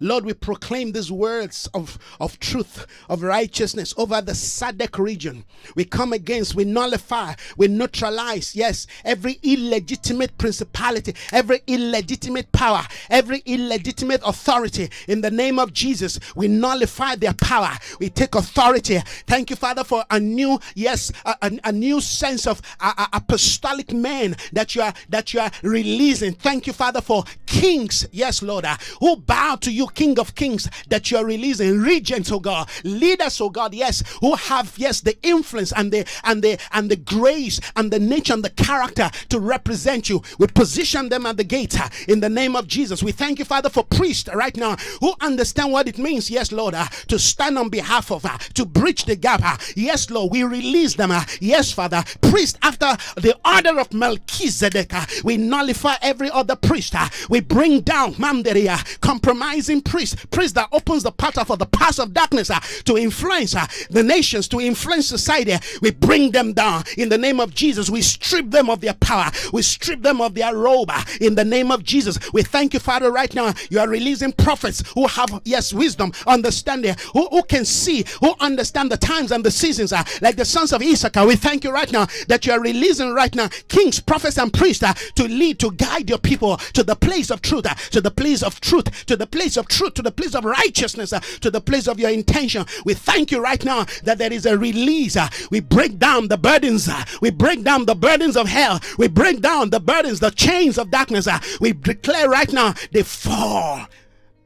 [0.00, 5.44] Lord, we proclaim these words of, of truth, of righteousness over the SADC region.
[5.74, 13.42] We come against, we nullify, we neutralize, yes, every illegitimate principality, every illegitimate power, every
[13.46, 14.90] illegitimate authority.
[15.08, 17.72] In the name of Jesus, we nullify their power.
[17.98, 18.98] We take authority.
[19.26, 24.36] Thank you, Father, for a new, yes, a, a, a new sense of apostolic men
[24.52, 26.32] that you are that you are releasing.
[26.34, 30.68] Thank you, Father, for kings, yes, Lord, uh, who bow to you King of Kings,
[30.88, 35.16] that you are releasing regents, oh God, leaders, oh God, yes, who have yes the
[35.22, 39.38] influence and the and the and the grace and the nature and the character to
[39.38, 40.22] represent you.
[40.38, 43.02] We position them at the gate uh, in the name of Jesus.
[43.02, 46.74] We thank you, Father, for priests right now who understand what it means, yes, Lord,
[46.74, 49.42] uh, to stand on behalf of, uh, to bridge the gap.
[49.44, 51.10] Uh, yes, Lord, we release them.
[51.10, 56.94] Uh, yes, Father, priest after the order of Melchizedek, uh, we nullify every other priest.
[57.28, 62.12] We bring down Mamderia, compromising priest, priest that opens the path for the path of
[62.12, 65.54] darkness uh, to influence uh, the nations, to influence society.
[65.82, 67.90] We bring them down in the name of Jesus.
[67.90, 69.30] We strip them of their power.
[69.52, 72.18] We strip them of their robe uh, in the name of Jesus.
[72.32, 73.54] We thank you, Father, right now.
[73.70, 78.90] You are releasing prophets who have, yes, wisdom, understanding, who, who can see, who understand
[78.90, 81.26] the times and the seasons, uh, like the sons of Issachar.
[81.26, 84.82] We thank you right now that you are releasing right now kings, prophets, and priests
[84.82, 88.10] uh, to lead, to guide your people to the place of truth, uh, to the
[88.10, 91.50] place of truth, to the place of truth, to the place of righteousness, uh, to
[91.50, 92.64] the place of your intention.
[92.84, 95.16] We thank you right now that there is a release.
[95.16, 96.88] Uh, we break down the burdens.
[96.88, 98.80] Uh, we break down the burdens of hell.
[98.98, 101.26] We break down the burdens, the chains of darkness.
[101.26, 103.86] Uh, we declare right now they fall.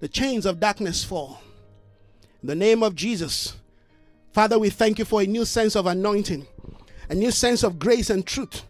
[0.01, 1.41] The chains of darkness fall.
[2.43, 3.57] In the name of Jesus.
[4.33, 6.47] Father, we thank you for a new sense of anointing,
[7.09, 8.65] a new sense of grace and truth.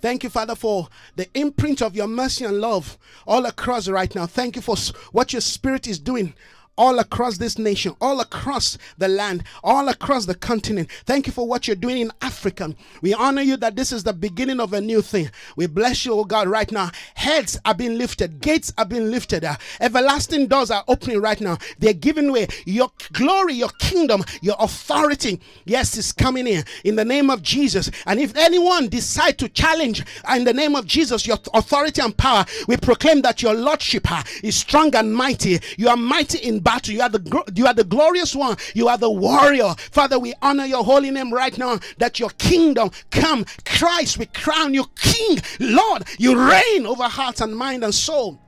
[0.00, 4.26] Thank you, Father, for the imprint of your mercy and love all across right now.
[4.26, 4.76] Thank you for
[5.12, 6.34] what your spirit is doing
[6.76, 10.90] all across this nation, all across the land, all across the continent.
[11.04, 12.74] Thank you for what you're doing in Africa.
[13.02, 15.30] We honor you that this is the beginning of a new thing.
[15.56, 16.90] We bless you, oh God, right now.
[17.14, 21.58] Heads are being lifted, gates are being lifted, uh, everlasting doors are opening right now.
[21.78, 22.48] They're giving way.
[22.64, 27.90] Your glory, your kingdom, your authority, yes, is coming in in the name of Jesus.
[28.06, 30.04] And if anyone decide to challenge
[30.34, 34.22] in the name of Jesus your authority and power, we proclaim that your lordship uh,
[34.42, 35.58] is strong and mighty.
[35.76, 36.94] You are mighty in battle.
[36.94, 38.56] You are the you are the glorious one.
[38.74, 39.72] You are the warrior.
[39.92, 43.46] Father, we honor your holy name right now that your kingdom come.
[43.64, 45.38] Christ, we crown you king.
[45.60, 48.40] Lord, you reign over heart and mind and soul.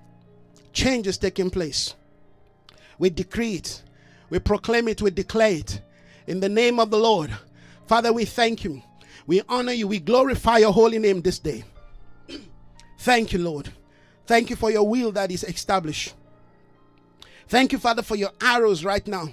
[0.73, 1.95] Change is taking place.
[2.99, 3.83] We decree it.
[4.31, 5.01] We proclaim it.
[5.01, 5.81] We declare it.
[6.27, 7.31] In the name of the Lord.
[7.87, 8.83] Father, we thank you.
[9.29, 9.87] We honor you.
[9.87, 11.65] We glorify your holy name this day.
[12.99, 13.73] thank you, Lord.
[14.27, 16.15] Thank you for your will that is established.
[17.49, 19.29] Thank you, Father, for your arrows right now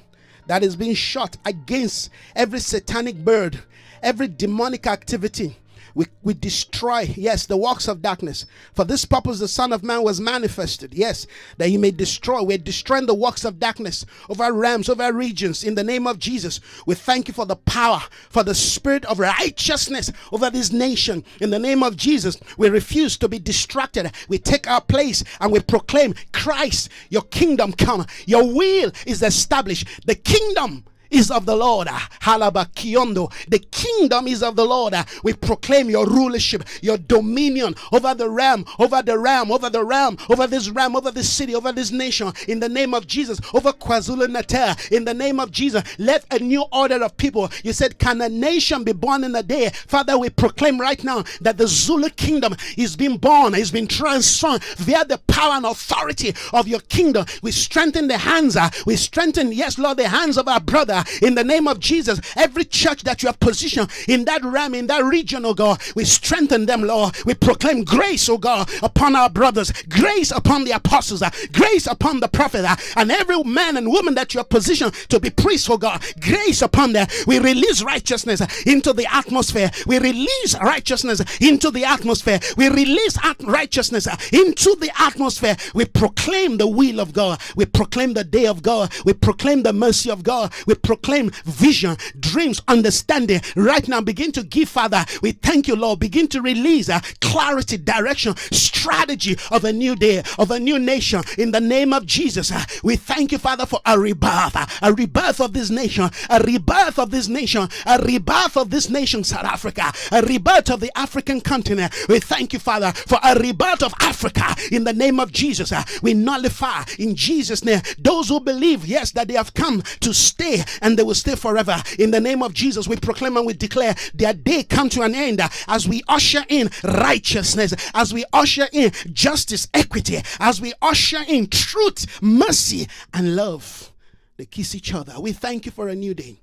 [0.47, 3.61] that is being shot against every satanic bird,
[4.01, 5.57] every demonic activity
[5.95, 8.45] we, we destroy, yes, the works of darkness.
[8.73, 11.25] For this purpose, the Son of Man was manifested, yes,
[11.57, 12.43] that he may destroy.
[12.43, 15.63] We're destroying the works of darkness over realms, over regions.
[15.63, 19.19] In the name of Jesus, we thank you for the power, for the spirit of
[19.19, 21.23] righteousness over this nation.
[21.39, 24.11] In the name of Jesus, we refuse to be distracted.
[24.27, 28.05] We take our place and we proclaim, Christ, your kingdom come.
[28.25, 30.05] Your will is established.
[30.05, 30.83] The kingdom
[31.15, 31.87] is of the Lord.
[31.87, 33.31] Halabakiondo.
[33.47, 34.93] The kingdom is of the Lord.
[35.23, 40.17] We proclaim your rulership, your dominion over the realm, over the realm, over the realm,
[40.29, 42.33] over this realm, over this city, over this nation.
[42.47, 44.75] In the name of Jesus, over KwaZulu Natal.
[44.91, 47.49] In the name of Jesus, let a new order of people.
[47.63, 49.69] You said, Can a nation be born in a day?
[49.87, 54.63] Father, we proclaim right now that the Zulu kingdom is being born, is being transformed
[54.77, 57.25] via the power and authority of your kingdom.
[57.41, 61.35] We strengthen the hands, uh, we strengthen, yes, Lord, the hands of our brother in
[61.35, 62.19] the name of Jesus.
[62.35, 66.05] Every church that you have positioned in that realm, in that region, oh God, we
[66.05, 67.15] strengthen them, Lord.
[67.25, 72.19] We proclaim grace, oh God, upon our brothers, grace upon the apostles, uh, grace upon
[72.19, 75.69] the prophet, uh, and every man and woman that you have positioned to be priests,
[75.69, 77.07] oh God, grace upon them.
[77.27, 79.71] We release righteousness into the atmosphere.
[79.85, 82.39] We release righteousness into the atmosphere.
[82.57, 85.55] We release righteousness into the atmosphere.
[85.73, 87.41] We proclaim the will of God.
[87.55, 88.93] We proclaim the day of God.
[89.05, 90.53] We proclaim the mercy of God.
[90.67, 93.99] We proclaim vision, dreams, understanding right now.
[94.01, 95.03] Begin to give, Father.
[95.21, 95.99] We thank you, Lord.
[95.99, 101.23] Begin to release uh, clarity, direction, strategy of a new day, of a new nation.
[101.37, 104.93] In the name of Jesus, uh, we thank you, Father, for a rebirth, uh, a
[104.93, 109.45] rebirth of this nation, a rebirth of this nation, a rebirth of this nation, South
[109.45, 111.93] Africa, a rebirth of the African continent.
[112.07, 114.55] We thank you, Father, for a rebirth of Africa.
[114.71, 119.11] In the name of Jesus, uh, we nullify in Jesus' name those who believe, yes,
[119.11, 121.81] that they have come to stay and they will stay forever.
[121.99, 125.15] In the name of Jesus, we proclaim and we declare their day come to an
[125.15, 131.23] end as we usher in righteousness, as we usher in justice, equity, as we usher
[131.27, 133.91] in truth, mercy, and love.
[134.37, 135.19] They kiss each other.
[135.19, 136.37] We thank you for a new day.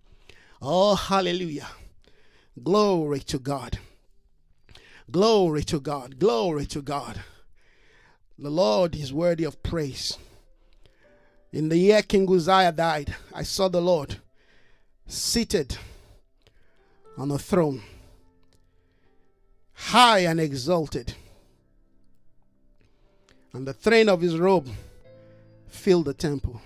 [0.60, 1.68] Oh, hallelujah.
[2.62, 3.78] Glory to God.
[5.10, 6.18] Glory to God.
[6.18, 7.22] Glory to God.
[8.38, 10.16] The Lord is worthy of praise.
[11.52, 14.21] In the year King Uzziah died, I saw the Lord
[15.12, 15.76] seated
[17.18, 17.82] on a throne,
[19.74, 21.14] high and exalted.
[23.52, 24.68] And the train of his robe
[25.68, 26.60] filled the temple.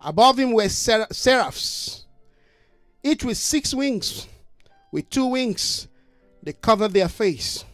[0.00, 2.06] Above him were ser- seraphs,
[3.02, 4.26] each with six wings.
[4.90, 5.86] With two wings,
[6.42, 7.64] they covered their face.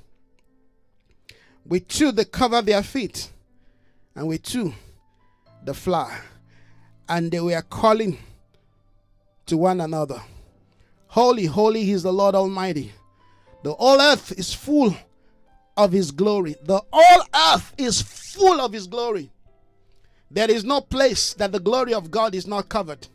[1.65, 3.31] With two, they covered their feet.
[4.17, 4.75] And with two,
[5.65, 6.19] the fly.
[7.09, 8.19] And they were calling
[9.47, 10.21] to one another.
[11.09, 12.93] Holy, holy is the Lord Almighty.
[13.63, 14.95] The whole earth is full
[15.77, 16.57] of his glory.
[16.63, 19.31] The whole earth is full of his glory.
[20.31, 23.07] There is no place that the glory of God is not covered.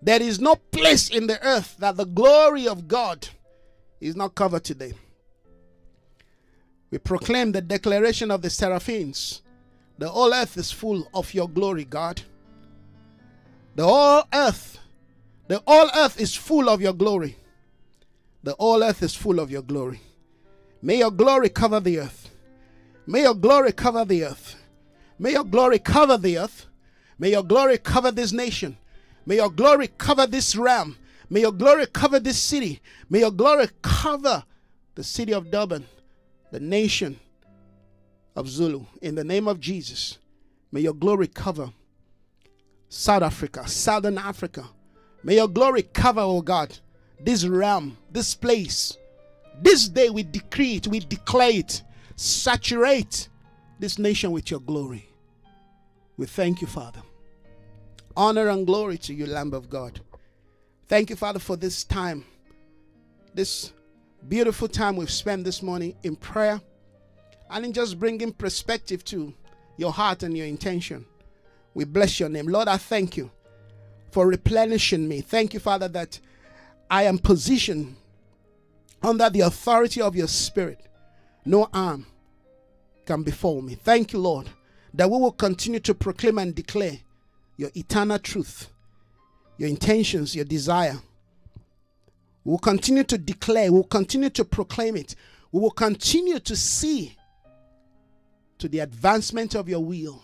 [0.00, 3.28] There is no place in the earth that the glory of God
[4.00, 4.94] is not covered today.
[6.90, 9.42] We proclaim the declaration of the seraphims.
[9.98, 12.20] The whole earth is full of your glory, God.
[13.76, 14.78] The whole earth
[15.52, 17.36] the whole earth is full of your glory.
[18.42, 20.00] The whole earth is full of your glory.
[20.80, 22.30] May your glory cover the earth.
[23.06, 24.56] May your glory cover the earth.
[25.18, 26.64] May your glory cover the earth.
[27.18, 28.78] May your glory cover this nation.
[29.26, 30.96] May your glory cover this realm.
[31.28, 32.80] May your glory cover this city.
[33.10, 34.44] May your glory cover
[34.94, 35.84] the city of Durban,
[36.50, 37.20] the nation
[38.34, 38.86] of Zulu.
[39.02, 40.16] In the name of Jesus,
[40.72, 41.70] may your glory cover
[42.88, 44.64] South Africa, Southern Africa.
[45.24, 46.76] May your glory cover, oh God,
[47.20, 48.96] this realm, this place.
[49.60, 51.82] This day we decree it, we declare it.
[52.16, 53.28] Saturate
[53.78, 55.08] this nation with your glory.
[56.16, 57.02] We thank you, Father.
[58.16, 60.00] Honor and glory to you, Lamb of God.
[60.88, 62.24] Thank you, Father, for this time,
[63.34, 63.72] this
[64.28, 66.60] beautiful time we've spent this morning in prayer
[67.50, 69.32] and in just bringing perspective to
[69.76, 71.06] your heart and your intention.
[71.74, 72.46] We bless your name.
[72.46, 73.30] Lord, I thank you
[74.12, 75.22] for replenishing me.
[75.22, 76.20] Thank you, Father, that
[76.90, 77.96] I am positioned
[79.02, 80.78] under the authority of your spirit.
[81.46, 82.06] No arm
[83.06, 83.74] can befall me.
[83.74, 84.50] Thank you, Lord,
[84.92, 86.98] that we will continue to proclaim and declare
[87.56, 88.68] your eternal truth,
[89.56, 90.98] your intentions, your desire.
[92.44, 95.14] We will continue to declare, we will continue to proclaim it.
[95.52, 97.16] We will continue to see
[98.58, 100.22] to the advancement of your will.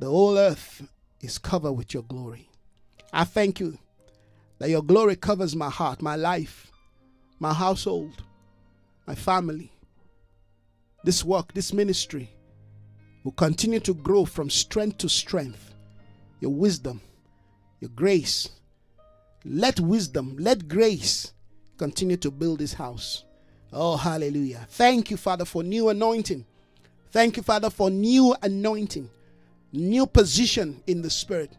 [0.00, 0.82] The whole earth
[1.20, 2.48] is covered with your glory.
[3.16, 3.78] I thank you
[4.58, 6.70] that your glory covers my heart, my life,
[7.38, 8.22] my household,
[9.06, 9.72] my family.
[11.02, 12.28] This work, this ministry
[13.24, 15.72] will continue to grow from strength to strength.
[16.40, 17.00] Your wisdom,
[17.80, 18.50] your grace.
[19.46, 21.32] Let wisdom, let grace
[21.78, 23.24] continue to build this house.
[23.72, 24.66] Oh, hallelujah.
[24.68, 26.44] Thank you, Father, for new anointing.
[27.12, 29.08] Thank you, Father, for new anointing,
[29.72, 31.56] new position in the Spirit,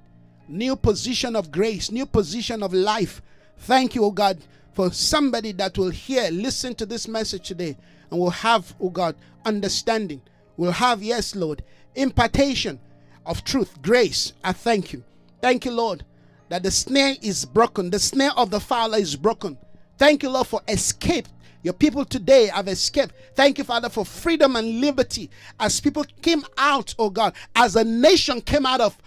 [0.47, 3.21] new position of grace, new position of life.
[3.59, 4.39] Thank you, oh God,
[4.73, 7.77] for somebody that will hear, listen to this message today,
[8.11, 9.15] and will have, oh God,
[9.45, 10.21] understanding.
[10.55, 11.63] Will have, yes, Lord,
[11.95, 12.79] impartation
[13.25, 14.33] of truth, grace.
[14.43, 15.03] I thank you.
[15.41, 16.03] Thank you, Lord,
[16.49, 19.57] that the snare is broken, the snare of the fowler is broken.
[19.97, 21.27] Thank you, Lord, for escape
[21.67, 23.13] your people today have escaped.
[23.35, 25.29] Thank you, Father, for freedom and liberty
[25.59, 28.97] as people came out, oh God, as a nation came out of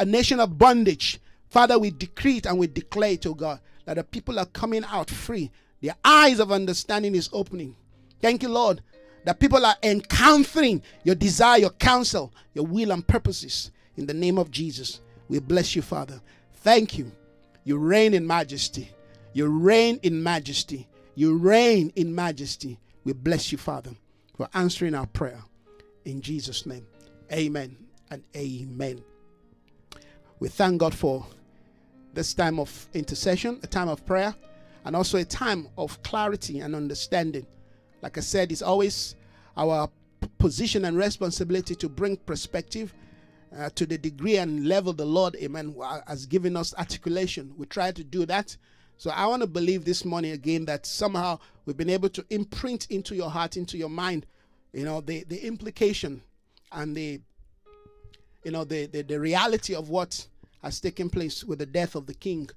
[0.00, 1.20] a nation of bondage.
[1.50, 4.82] Father, we decree it and we declare it, oh God, that the people are coming
[4.88, 5.50] out free.
[5.82, 7.76] Their eyes of understanding is opening.
[8.20, 8.82] Thank you, Lord,
[9.24, 13.70] that people are encountering your desire, your counsel, your will and purposes.
[13.96, 16.20] In the name of Jesus, we bless you, Father.
[16.54, 17.12] Thank you.
[17.64, 18.90] You reign in majesty.
[19.34, 20.88] You reign in majesty.
[21.14, 22.78] You reign in majesty.
[23.04, 23.90] We bless you, Father,
[24.34, 25.42] for answering our prayer.
[26.06, 26.86] In Jesus' name,
[27.30, 27.76] amen
[28.10, 29.02] and amen.
[30.40, 31.24] We thank God for
[32.12, 34.34] this time of intercession, a time of prayer,
[34.84, 37.46] and also a time of clarity and understanding.
[38.02, 39.14] Like I said, it's always
[39.56, 39.88] our
[40.38, 42.92] position and responsibility to bring perspective
[43.56, 45.76] uh, to the degree and level the Lord, amen,
[46.08, 47.54] has given us articulation.
[47.56, 48.56] We try to do that
[49.00, 52.86] so I want to believe this morning again that somehow we've been able to imprint
[52.90, 54.26] into your heart, into your mind,
[54.74, 56.20] you know, the, the implication
[56.70, 57.22] and the
[58.44, 60.26] you know the, the, the reality of what
[60.62, 62.48] has taken place with the death of the king,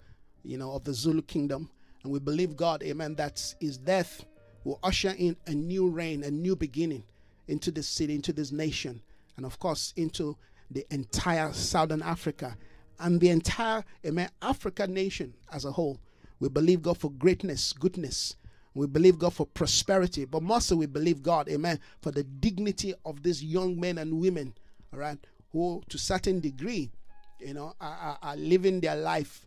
[0.44, 1.70] you know, of the Zulu kingdom.
[2.04, 4.26] And we believe God, amen, that his death
[4.66, 7.04] will usher in a new reign, a new beginning
[7.48, 9.02] into this city, into this nation,
[9.38, 10.38] and of course into
[10.72, 12.58] the entire Southern Africa
[13.00, 16.00] and the entire amen, African nation as a whole.
[16.40, 18.36] We believe God for greatness, goodness.
[18.74, 20.26] We believe God for prosperity.
[20.26, 24.54] But mostly we believe God, amen, for the dignity of these young men and women,
[24.92, 25.18] all right,
[25.54, 26.92] who to certain degree,
[27.40, 29.46] you know, are, are living their life,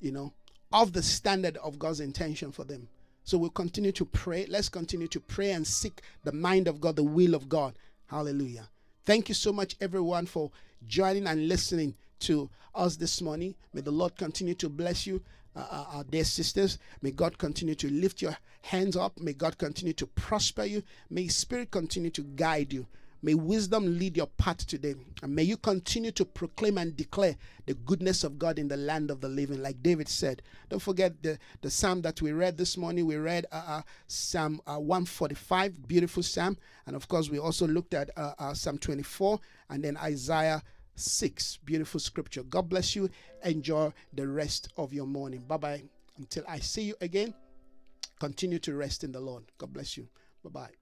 [0.00, 0.32] you know,
[0.72, 2.88] of the standard of God's intention for them.
[3.24, 4.46] So we'll continue to pray.
[4.48, 7.74] Let's continue to pray and seek the mind of God, the will of God.
[8.06, 8.68] Hallelujah.
[9.04, 10.50] Thank you so much, everyone, for
[10.86, 13.54] joining and listening to us this morning.
[13.72, 15.22] May the Lord continue to bless you
[15.56, 16.78] uh, uh, our dear sisters.
[17.02, 19.18] May God continue to lift your hands up.
[19.18, 20.82] May God continue to prosper you.
[21.08, 22.86] May Spirit continue to guide you.
[23.22, 24.94] May wisdom lead your path today.
[25.22, 27.36] And may you continue to proclaim and declare
[27.66, 30.42] the goodness of God in the land of the living, like David said.
[30.70, 33.06] Don't forget the, the psalm that we read this morning.
[33.06, 36.56] We read uh, uh, Psalm uh, 145, beautiful psalm.
[36.86, 39.38] And of course, we also looked at uh, uh, Psalm 24
[39.68, 40.62] and then Isaiah
[40.94, 41.58] 6.
[41.64, 42.42] Beautiful scripture.
[42.42, 43.10] God bless you.
[43.44, 45.40] Enjoy the rest of your morning.
[45.46, 45.82] Bye bye.
[46.16, 47.34] Until I see you again,
[48.18, 49.44] continue to rest in the Lord.
[49.58, 50.08] God bless you.
[50.42, 50.79] Bye bye.